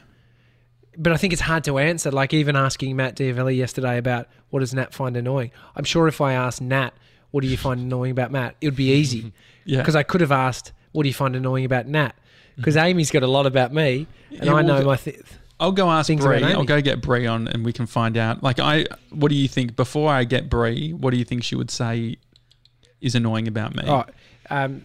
[0.97, 2.11] but I think it's hard to answer.
[2.11, 5.51] Like even asking Matt D'Avella yesterday about what does Nat find annoying.
[5.75, 6.91] I'm sure if I asked Nat,
[7.31, 9.33] what do you find annoying about Matt, it would be easy
[9.65, 9.79] Yeah.
[9.79, 12.13] because I could have asked, "What do you find annoying about Nat?"
[12.57, 14.47] Because Amy's got a lot about me, and Mm-hmm.
[14.47, 14.97] Yeah, I know my.
[14.97, 15.21] Th-
[15.61, 16.39] I'll go ask things Bree.
[16.39, 16.59] about Amy.
[16.59, 18.43] I'll go get Bree on and we can find out.
[18.43, 21.55] Like I what do you think before I get Bree, what do you think she
[21.55, 22.17] would say
[23.03, 23.83] is annoying about me?
[23.87, 24.05] oh,
[24.49, 24.85] um,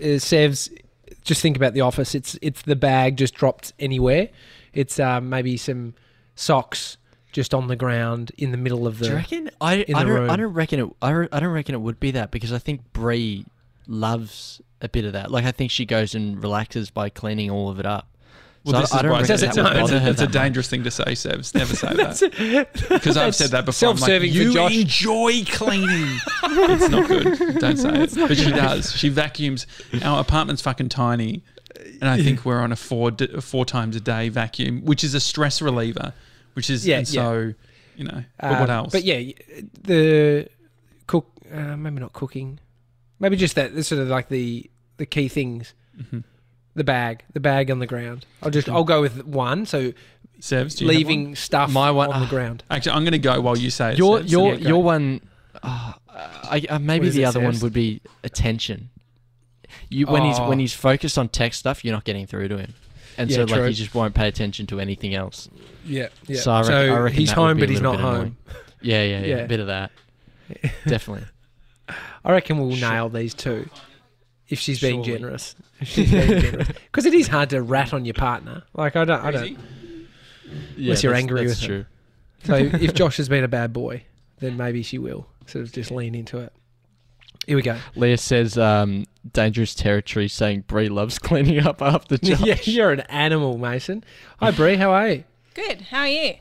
[0.00, 0.76] uh, Sevs,
[1.22, 2.14] just think about the office.
[2.14, 4.30] It's it's the bag just dropped anywhere.
[4.72, 5.94] It's um, maybe some
[6.34, 6.96] socks
[7.32, 9.04] just on the ground in the middle of the.
[9.04, 9.16] Do you the.
[9.16, 9.50] reckon?
[9.60, 10.30] I, I the don't.
[10.30, 10.90] I don't reckon it.
[11.02, 13.44] I don't, I don't reckon it would be that because I think Bree
[13.86, 15.30] loves a bit of that.
[15.30, 18.08] Like I think she goes and relaxes by cleaning all of it up.
[18.64, 19.96] Well, So this I, I is don't why reckon Does it's, that would it's, bother
[19.96, 21.54] a, her it's a that dangerous thing to say, Sevs.
[21.54, 22.86] Never say that.
[22.90, 23.88] Because I've said that before.
[23.90, 26.18] I'm like, Self-serving for you Josh." enjoy cleaning.
[26.42, 27.58] it's not good.
[27.60, 28.14] Don't say it.
[28.14, 28.92] But she does.
[28.96, 29.66] She vacuums.
[30.02, 31.44] Our apartment's fucking tiny,
[32.00, 35.14] and I think we're on a four d- four times a day vacuum, which is
[35.14, 36.12] a stress reliever.
[36.54, 37.22] Which is Yeah, and yeah.
[37.22, 37.54] so
[37.96, 38.24] you know.
[38.40, 38.92] But what Um, else?
[38.92, 39.32] But yeah,
[39.82, 40.48] the
[41.06, 41.26] cook.
[41.52, 42.58] Uh, maybe not cooking.
[43.20, 43.74] Maybe just that.
[43.74, 45.72] the Sort of like the the key things.
[46.00, 46.24] Mhm.
[46.78, 48.24] The bag, the bag on the ground.
[48.40, 49.66] I'll just I'll go with one.
[49.66, 49.92] So
[50.40, 52.30] Sevs, do you have leaving stuff My one- on the ah.
[52.30, 52.62] ground.
[52.70, 53.98] Actually, I'm going to go while you say it.
[53.98, 54.30] Your Sevs.
[54.30, 55.20] your Yeah, your one.
[55.60, 58.90] Uh, I, uh, maybe the it, other one would be attention.
[59.88, 60.48] You when he's Oh.
[60.48, 62.74] when he's focused on tech stuff, you're not getting through to him,
[63.16, 63.64] and so like true.
[63.66, 65.48] he just won't pay attention to anything else.
[65.84, 66.40] Yeah, yeah.
[66.40, 68.36] So I reckon, I reckon he's that would home, be but he's not home.
[68.82, 69.36] Yeah, yeah, yeah, Yeah.
[69.38, 69.90] A bit of that.
[70.86, 71.26] Definitely.
[72.24, 72.88] I reckon we'll Sure.
[72.88, 73.68] nail these two.
[74.48, 75.18] If she's being Surely.
[75.18, 78.62] generous, if she's being generous, because it is hard to rat on your partner.
[78.74, 79.40] Like I don't, I don't.
[79.54, 79.58] Crazy.
[80.76, 81.86] Yeah, Unless you're that's- angry that's with her.
[82.44, 82.70] true.
[82.72, 84.04] So if Josh has been a bad boy,
[84.38, 86.52] then maybe she will sort of just lean into it.
[87.46, 87.76] Here we go.
[87.96, 92.40] Leah says, um, "Dangerous territory," saying Bree loves cleaning up after Josh.
[92.40, 94.04] yeah, you're an animal, Mason.
[94.40, 94.76] Hi, Bree.
[94.76, 95.24] How are you?
[95.54, 95.82] Good.
[95.82, 96.34] How are you?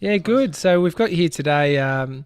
[0.00, 0.54] Yeah, good.
[0.56, 2.24] So we've got you here today um,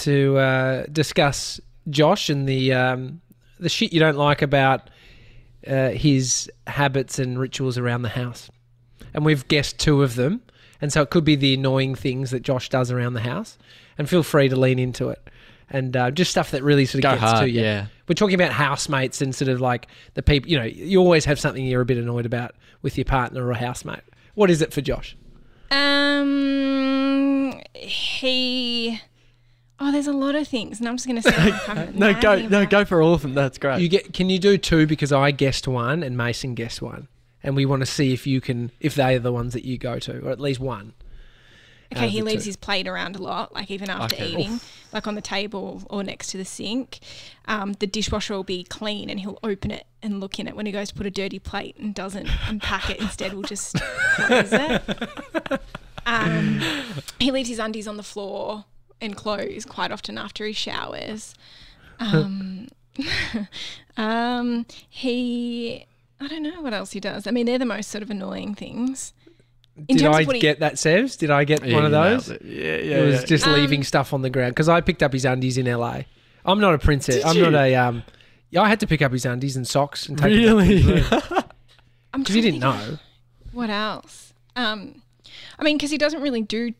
[0.00, 3.20] to uh, discuss Josh and the um,
[3.60, 4.90] the shit you don't like about
[5.66, 8.50] uh, his habits and rituals around the house.
[9.14, 10.40] And we've guessed two of them,
[10.80, 13.58] and so it could be the annoying things that Josh does around the house.
[13.98, 15.20] And feel free to lean into it,
[15.68, 17.60] and uh, just stuff that really sort of Go gets hard, to you.
[17.60, 17.86] yeah.
[18.08, 20.50] We're talking about housemates and sort of like the people.
[20.50, 23.50] You know, you always have something you're a bit annoyed about with your partner or
[23.50, 24.00] a housemate.
[24.34, 25.16] What is it for Josh?
[25.70, 29.00] Um, he.
[29.82, 31.90] Oh, there's a lot of things, and I'm just gonna say.
[31.94, 33.32] No, go, no, go for all of them.
[33.34, 33.80] That's great.
[33.80, 34.12] You get?
[34.12, 37.08] Can you do two because I guessed one and Mason guessed one,
[37.42, 39.78] and we want to see if you can, if they are the ones that you
[39.78, 40.92] go to, or at least one.
[41.92, 42.50] Okay, he leaves two.
[42.50, 44.28] his plate around a lot, like even after Okay.
[44.28, 44.60] eating,
[44.92, 47.00] like on the table or next to the sink.
[47.46, 50.66] Um, the dishwasher will be clean, and he'll open it and look in it when
[50.66, 53.00] he goes to put a dirty plate and doesn't unpack it.
[53.00, 53.76] Instead, will just
[54.14, 54.82] close it.
[56.06, 56.60] Um,
[57.20, 58.64] he leaves his undies on the floor
[59.00, 61.34] and clothes quite often after he showers.
[61.98, 62.68] Um,
[63.96, 65.84] Um, he,
[66.20, 67.26] I don't know what else he does.
[67.26, 69.12] I mean, they're the most sort of annoying things.
[69.88, 71.18] In Did terms I of what he- get that, Sevs?
[71.18, 72.28] Did I get Yeah, one of those?
[72.30, 72.96] Yeah, yeah.
[72.98, 73.26] it was yeah.
[73.26, 76.02] just Um, leaving stuff on the ground because I picked up his undies in LA.
[76.44, 77.24] I'm not a princess.
[77.24, 77.42] I'm you?
[77.50, 78.02] not a um.
[78.50, 80.82] Yeah, I had to pick up his undies and socks and take really.
[80.82, 81.12] because
[82.14, 82.98] I'm you trying didn't know.
[83.52, 84.32] What else?
[84.56, 85.02] Um,
[85.58, 86.72] I mean, because he doesn't really do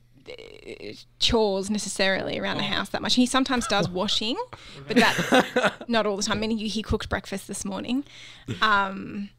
[1.19, 3.15] chores necessarily around the house that much.
[3.15, 4.37] He sometimes does washing,
[4.87, 6.39] but that's not all the time.
[6.39, 8.05] I mean, he, cooked breakfast this morning.
[8.63, 9.31] Um,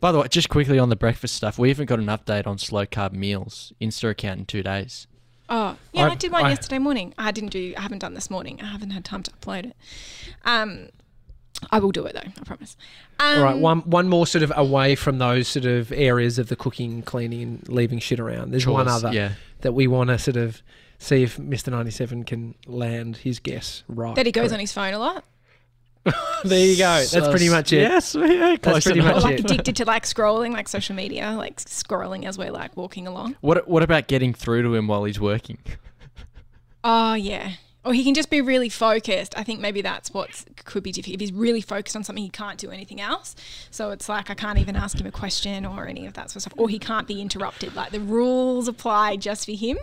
[0.00, 2.58] By the way, just quickly on the breakfast stuff, we haven't got an update on
[2.58, 3.72] slow carb meals.
[3.80, 5.06] Insta account in two days.
[5.48, 7.14] oh, yeah, I, I- did one I- yesterday morning.
[7.18, 7.74] I didn't do.
[7.76, 8.60] I haven't done this morning.
[8.62, 9.76] I haven't had time to upload it.
[10.44, 10.88] Um,
[11.70, 12.20] I will do it though.
[12.38, 12.76] I promise.
[13.18, 16.48] Um, All right, one one more sort of away from those sort of areas of
[16.48, 18.50] the cooking, cleaning, and leaving shit around.
[18.50, 19.32] There's one other Yeah.
[19.60, 20.62] That we want to sort of
[20.98, 21.70] see if Mr.
[21.70, 24.14] 97 can land his guess right.
[24.16, 25.24] That he goes on his phone a lot.
[26.44, 26.84] There you go.
[26.98, 27.80] That's So- pretty much it.
[27.80, 29.16] Yes, yeah, close pretty enough.
[29.16, 29.44] much Or like it.
[29.50, 33.34] addicted to like scrolling, like social media, like scrolling as we're like walking along.
[33.40, 35.58] What What about getting through to him while he's working?
[36.84, 37.52] Oh yeah.
[37.86, 39.38] Or he can just be really focused.
[39.38, 41.14] I think maybe that's what could be difficult.
[41.14, 43.36] If he's really focused on something, he can't do anything else.
[43.70, 46.36] So it's like I can't even ask him a question or any of that sort
[46.36, 46.54] of stuff.
[46.56, 47.76] Or he can't be interrupted.
[47.76, 49.78] Like the rules apply just for him.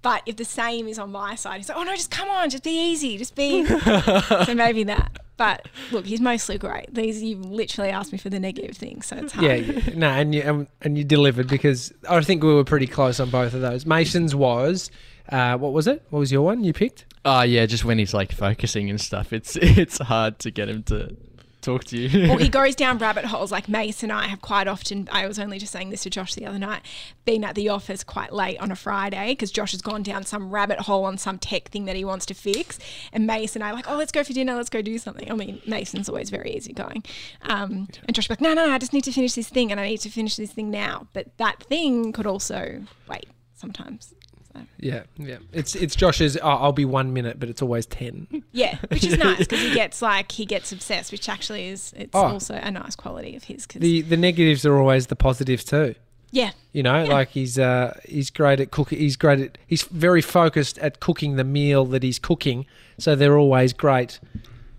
[0.00, 2.48] But if the same is on my side, he's like, oh no, just come on,
[2.48, 3.66] just be easy, just be.
[4.46, 5.18] so maybe that.
[5.36, 6.94] But look, he's mostly great.
[6.94, 9.44] These you literally asked me for the negative things, so it's hard.
[9.44, 9.94] Yeah, yeah.
[9.94, 13.28] no, and you and, and you delivered because I think we were pretty close on
[13.28, 13.84] both of those.
[13.84, 14.90] Mason's was,
[15.28, 16.02] uh, what was it?
[16.10, 17.06] What was your one you picked?
[17.24, 20.82] Oh yeah, just when he's like focusing and stuff, it's it's hard to get him
[20.84, 21.16] to
[21.62, 22.30] talk to you.
[22.30, 25.08] or he goes down rabbit holes like Mace and I have quite often.
[25.10, 26.82] I was only just saying this to Josh the other night,
[27.24, 30.50] been at the office quite late on a Friday because Josh has gone down some
[30.50, 32.78] rabbit hole on some tech thing that he wants to fix.
[33.12, 35.30] And Mace and I are like, oh, let's go for dinner, let's go do something.
[35.30, 37.04] I mean, Mason's always very easygoing.
[37.42, 39.86] Um, and Josh like, no, no, I just need to finish this thing and I
[39.86, 41.06] need to finish this thing now.
[41.12, 44.14] But that thing could also wait sometimes.
[44.54, 45.38] So, Yeah, yeah.
[45.52, 46.36] It's it's Josh's.
[46.36, 48.26] Oh, I'll be one minute, but it's always ten.
[48.52, 52.10] yeah, which is nice because he gets like he gets obsessed, which actually is it's
[52.14, 52.24] Oh.
[52.26, 53.66] also a nice quality of his.
[53.66, 55.94] Cause, The the negatives are always the positives too.
[56.30, 57.08] yeah, You know, Yeah.
[57.12, 58.98] like he's uh he's great at cooking.
[58.98, 62.66] He's great at he's very focused at cooking the meal that he's cooking.
[62.98, 64.20] So they're always great.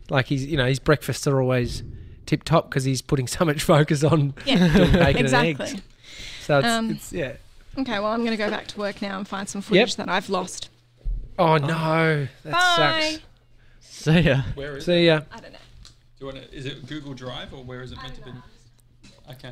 [0.10, 1.82] Like he's you know his breakfasts are always
[2.26, 5.66] tip top because he's putting so much focus on yeah, doing bacon and exactly.
[5.66, 5.82] eggs.
[6.46, 7.34] So it's, Um, it's yeah.
[7.78, 10.08] Okay, well, I'm going to go back to work now and find some footage that
[10.10, 10.70] I've lost.
[11.40, 13.18] Oh no, that Bye.
[13.18, 13.24] sucks.
[13.82, 14.42] See ya.
[14.54, 14.86] Where is it?
[14.86, 15.22] See ya.
[15.32, 15.58] I don't know.
[16.20, 18.32] Do you want to, is it Google Drive or where is it meant to be?
[19.32, 19.52] Okay.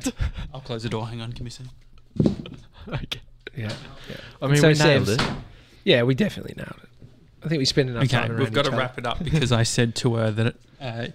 [0.54, 1.08] I'll close the door.
[1.08, 1.30] Hang on.
[1.30, 2.58] Give me a second.
[2.88, 3.20] Okay.
[3.56, 3.72] Yeah,
[4.10, 4.16] Yeah.
[4.40, 5.36] I mean, So we nailed Sevs- it.
[5.84, 6.88] yeah, we definitely nailed it.
[7.44, 8.78] I think we spent enough Okay, time around we've got to other.
[8.78, 11.06] wrap it up because I said to her that uh,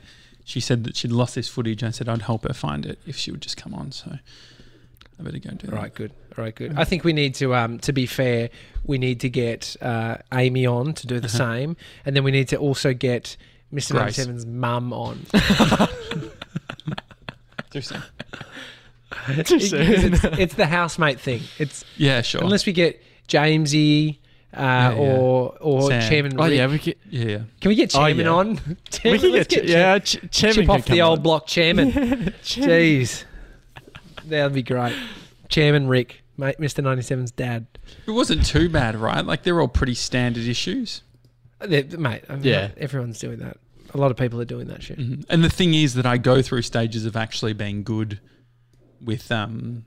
[0.45, 1.83] she said that she'd lost this footage.
[1.83, 3.91] I said I'd help her find it if she would just come on.
[3.91, 4.19] So
[5.19, 5.81] I better go do All that.
[5.81, 6.11] right, good.
[6.37, 6.75] All right, good.
[6.77, 8.49] I think we need to, um, to be fair,
[8.85, 11.37] we need to get uh, Amy on to do the Uh-huh.
[11.37, 13.35] same, and then we need to also get
[13.73, 13.93] Mr.
[13.93, 14.17] Grace.
[14.19, 15.25] 97's mum on.
[17.69, 18.01] Too soon.
[18.01, 20.13] Too Because soon.
[20.13, 21.41] it's, it's the housemate thing.
[21.57, 22.41] It's Yeah, sure.
[22.43, 24.17] unless we get Jamesy
[24.53, 24.93] uh, yeah.
[24.95, 26.09] or or Sam.
[26.09, 26.39] Chairman.
[26.39, 26.53] Oh Rick.
[26.57, 26.95] yeah, we could.
[27.09, 27.37] yeah, yeah.
[27.59, 28.31] Can we get Oh, Chairman yeah.
[28.31, 28.49] on?
[28.67, 29.99] We Chairman, could let's get, get yeah.
[29.99, 31.23] Ch- chairman chip can off the old on.
[31.23, 31.91] block Chairman.
[32.43, 33.23] Jeez,
[34.29, 34.95] that'd be great.
[35.49, 36.83] Chairman Rick, mate, Mr.
[36.83, 37.65] 97's dad.
[38.05, 39.25] It wasn't too bad, right?
[39.25, 41.01] Like they're all pretty standard issues.
[41.59, 42.69] They're- mate, I mean, Yeah.
[42.77, 43.57] everyone's doing that.
[43.93, 44.99] A lot of people are doing that shit.
[44.99, 45.25] Mhm.
[45.29, 48.19] And the thing is that I go through stages of actually being good
[49.01, 49.85] with um.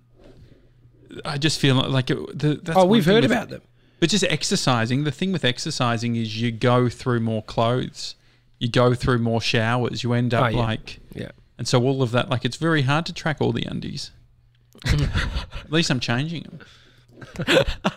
[1.25, 3.63] I just feel like it, the, that's oh, one we've thing heard with- about them.
[3.99, 8.15] But just exercising, the thing with exercising is you go through more clothes,
[8.59, 10.57] you go through more showers, you end up Oh, yeah.
[10.59, 11.33] like, Yeah.
[11.59, 14.11] and so all of that, like, it's very hard to track all the undies.
[14.87, 16.61] At least I'm changing them.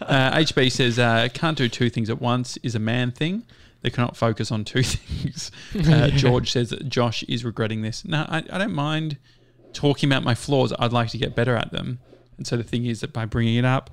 [0.02, 3.44] uh, HB says, uh, can't do two things at once is a man thing.
[3.82, 5.52] They cannot focus on two things.
[5.88, 8.06] Uh, George says that Josh is regretting this.
[8.06, 9.18] No, I, I don't mind
[9.74, 10.74] talking about my flaws.
[10.78, 12.00] I'd like to get better at them.
[12.38, 13.90] And so the thing is that by bringing it up,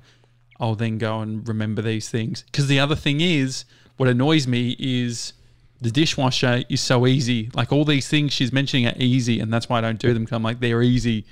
[0.59, 2.43] I'll then go and remember these things.
[2.43, 3.65] Because the other thing is,
[3.97, 5.33] what annoys me is
[5.81, 7.49] the dishwasher is so easy.
[7.53, 10.23] Like all these things she's mentioning are easy, and that's why I don't do them.
[10.23, 11.25] Because I'm like, they're easy,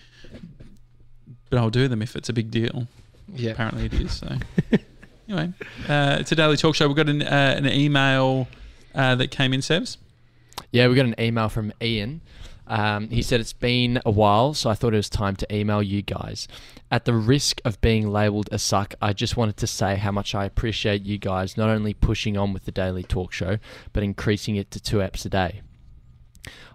[1.50, 2.88] but I'll do them if it's a big deal.
[3.34, 3.52] Yeah.
[3.52, 4.14] Apparently it is.
[4.14, 4.28] So
[5.28, 5.54] anyway,
[5.88, 6.88] uh, it's a daily talk show.
[6.88, 8.47] We've got an, uh, an email
[8.95, 9.97] uh, that came in, Sevs.
[10.72, 12.22] Yeah, we got an email from Ian.
[12.68, 15.82] Um, he said it's been a while, so I thought it was time to email
[15.82, 16.47] you guys.
[16.91, 20.36] At the risk of being labelled a suck, I just wanted to say how much
[20.36, 23.58] I appreciate you guys not only pushing on with the daily talk show,
[23.91, 25.62] but increasing it to two apps a day.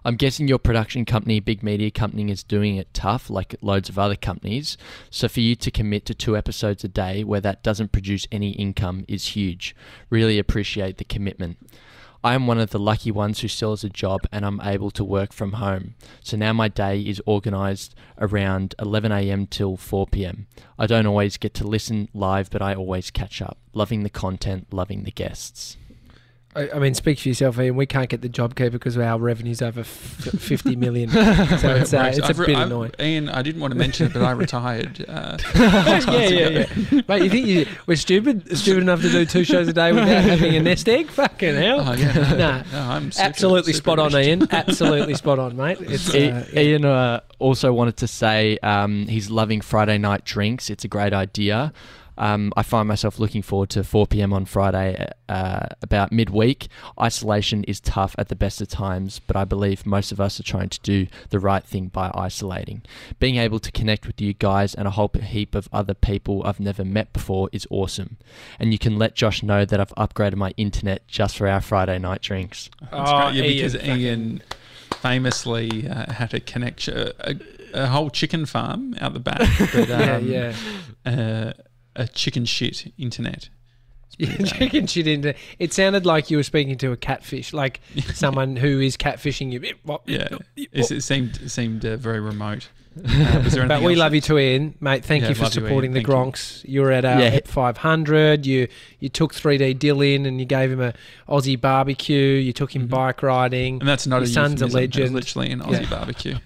[0.06, 3.98] I'm guessing your production company, big media company, is doing it tough, like loads of
[3.98, 4.76] other companies.
[5.08, 8.50] So for you to commit to two episodes a day where that doesn't produce any
[8.50, 9.74] income is huge.
[10.10, 11.56] Really appreciate the commitment.
[12.22, 14.90] I am one of the lucky ones who still has a job and I'm able
[14.92, 15.94] to work from home.
[16.22, 19.46] So now my day is organized around 11 a.m.
[19.46, 20.46] till 4 p.m.
[20.78, 23.58] I don't always get to listen live, but I always catch up.
[23.72, 25.76] Loving the content, loving the guests.
[26.56, 27.74] I, I mean, speak for yourself, Ian.
[27.76, 29.86] We can't get the JobKeeper because our revenue's over f-
[30.38, 31.10] 50 million.
[31.10, 32.92] so it's, uh, it's a I've re- bit I've- annoying.
[33.00, 35.04] Ian, I didn't want to mention it, but I retired.
[35.08, 36.48] Uh, yeah, yeah,
[36.90, 37.00] yeah.
[37.08, 38.56] Mate, you think you, we're stupid?
[38.56, 41.08] Stupid enough to do two shows a day without having a nest egg?
[41.10, 41.80] Fucking hell.
[41.88, 42.62] oh, yeah, no, Nah.
[42.72, 44.16] no, I'm super- Absolutely super spot on.
[44.22, 44.48] Ian.
[44.50, 45.78] Absolutely spot on, mate.
[45.80, 50.70] It's, I- uh, Ian uh, also wanted to say um, he's loving Friday night drinks.
[50.70, 51.72] It's a great idea.
[52.16, 54.32] Um, I find myself looking forward to 4 p.m.
[54.32, 56.68] on Friday uh, about midweek.
[57.00, 60.44] Isolation is tough at the best of times, but I believe most of us are
[60.44, 62.82] trying to do the right thing by isolating.
[63.18, 66.60] Being able to connect with you guys and a whole heap of other people I've
[66.60, 68.16] never met before is awesome.
[68.58, 71.98] And you can let Josh know that I've upgraded my internet just for our Friday
[71.98, 72.70] night drinks.
[72.92, 74.42] Oh, great, yeah, because fucking- Ian
[75.00, 77.34] famously uh, had a connection, a,
[77.74, 79.40] a whole chicken farm out the back.
[79.74, 80.54] But, yeah, um, yeah.
[81.04, 81.52] Uh,
[81.96, 83.48] a chicken shit internet.
[84.06, 84.52] It's pretty bad.
[84.58, 85.34] Chicken shit into.
[85.58, 87.80] It sounded like you were speaking to a catfish, like
[88.14, 89.60] someone who is catfishing you.
[90.06, 92.68] Yeah, it seemed seemed uh, very remote.
[92.96, 93.98] Uh, was there But anything we else?
[93.98, 95.04] love you too, Ian, mate.
[95.04, 96.14] Thank Yeah, you for love you, supporting the Thank you.
[96.14, 96.64] Gronks.
[96.68, 96.82] You.
[96.82, 97.30] were at our Yeah.
[97.30, 98.46] Hep 500.
[98.46, 98.68] You
[99.00, 100.94] you took 3D Dylan and you gave him a
[101.28, 102.16] Aussie barbecue.
[102.16, 102.90] You took him Mhm.
[102.90, 103.80] bike riding.
[103.80, 104.66] And that's not Your a son's a euphemism.
[104.66, 105.14] It was legend.
[105.16, 105.90] literally an Aussie Yeah.
[105.90, 106.36] barbecue.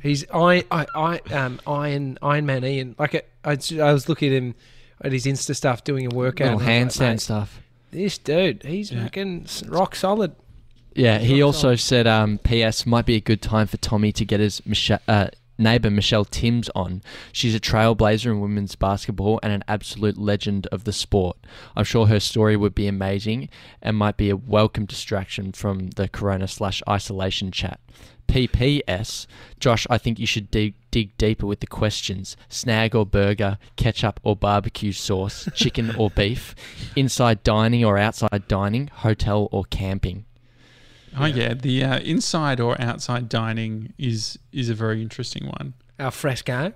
[0.00, 2.94] He's I I I um Iron Iron Man Ian.
[2.96, 4.54] Like I, I, I was looking at him
[5.02, 6.58] at his Insta stuff doing a workout.
[6.58, 7.60] Little and I was handstand like, stuff.
[7.90, 9.04] This dude, he's Yeah.
[9.04, 10.32] fucking rock solid.
[10.94, 12.84] Yeah, he also said, um, "P.S.
[12.84, 16.68] Might be a good time for Tommy to get his Michelle, uh, neighbor Michelle Timms
[16.74, 17.02] on.
[17.32, 21.36] She's a trailblazer in women's basketball and an absolute legend of the sport.
[21.76, 23.48] I'm sure her story would be amazing
[23.82, 27.80] and might be a welcome distraction from the Corona slash isolation chat."
[28.28, 29.26] PPS,
[29.58, 32.36] Josh, I think you should dig, dig deeper with the questions.
[32.48, 36.54] Snag or burger, ketchup or barbecue sauce, chicken or beef,
[36.94, 40.24] inside dining or outside dining, hotel or camping.
[41.18, 45.72] Oh yeah, the uh, inside or outside dining is is a very interesting one.
[45.98, 46.74] Our fresco.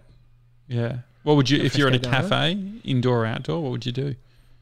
[0.66, 0.98] Yeah.
[1.22, 2.54] What would you A if you're at a fresco diner?
[2.54, 3.62] cafe, indoor or outdoor?
[3.62, 4.14] What would you do?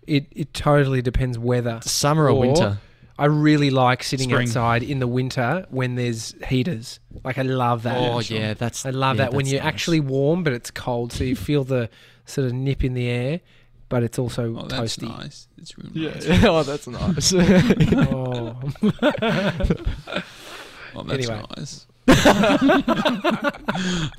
[0.06, 2.78] It it totally depends whether Summer or Or- winter?
[3.20, 4.48] I really like sitting Spring.
[4.48, 6.98] outside in the winter when there's heaters.
[7.22, 7.98] Like I love that.
[7.98, 8.38] Oh sure.
[8.38, 8.86] yeah, that's.
[8.86, 9.68] I love yeah, that when you're nice.
[9.68, 11.90] actually warm but it's cold, so you feel the
[12.24, 13.40] sort of nip in the air,
[13.90, 15.08] but it's also Oh, that's toasty.
[15.18, 15.48] nice.
[15.58, 16.14] It's real Yeah.
[16.14, 16.44] nice.
[16.44, 17.34] oh, that's nice.
[18.10, 18.56] Oh.
[20.92, 21.44] Oh, that's Anyway.
[21.56, 21.86] nice.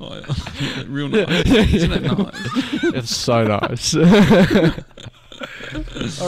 [0.00, 0.82] yeah.
[0.86, 1.44] real nice.
[1.46, 2.34] Isn't it nice?
[2.94, 3.94] it's so nice.
[3.94, 4.02] All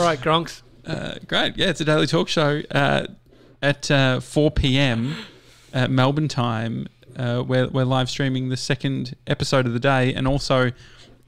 [0.01, 0.61] right, Gronks.
[0.85, 1.57] Uh, great.
[1.57, 3.07] Yeah, it's a daily talk show uh,
[3.61, 5.15] at uh, 4 p.m.
[5.89, 6.87] Melbourne time.
[7.15, 10.71] Uh, we're, we're live streaming the second episode of the day and also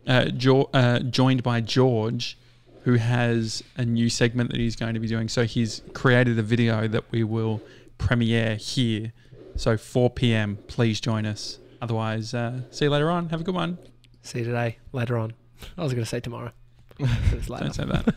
[0.06, 2.38] uh, jo- uh, joined by George,
[2.84, 5.28] who has a new segment that he's going to be doing.
[5.30, 7.62] So he's created a video that we will
[7.98, 9.14] premiere here.
[9.56, 10.58] So 4 p.m.
[10.68, 11.60] Please join us.
[11.82, 13.30] Otherwise, uh, see you later on.
[13.30, 13.78] Have a good one.
[14.22, 15.34] See you today, later on.
[15.78, 16.52] I was going to say tomorrow.
[17.00, 17.66] But it's later.
[17.66, 18.16] Don't say that.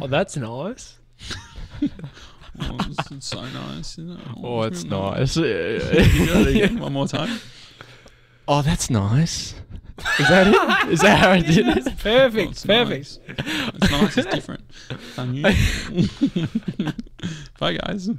[0.00, 0.98] Oh, that's nice.
[2.60, 3.98] Oh, it's, it's so nice.
[3.98, 4.26] Isn't it?
[4.42, 5.36] oh, it's real nice.
[5.36, 7.40] You do it again, one more time.
[8.46, 9.54] oh, that's nice.
[10.18, 10.92] Is that it?
[10.92, 11.84] Is that how I did it?
[11.84, 12.46] That's perfect.
[12.46, 13.18] Oh, it's perfect.
[13.28, 13.68] Nice.
[13.74, 14.18] It's nice.
[14.18, 14.64] It's different.
[15.16, 16.92] Unusual.
[17.58, 18.10] Bye, guys.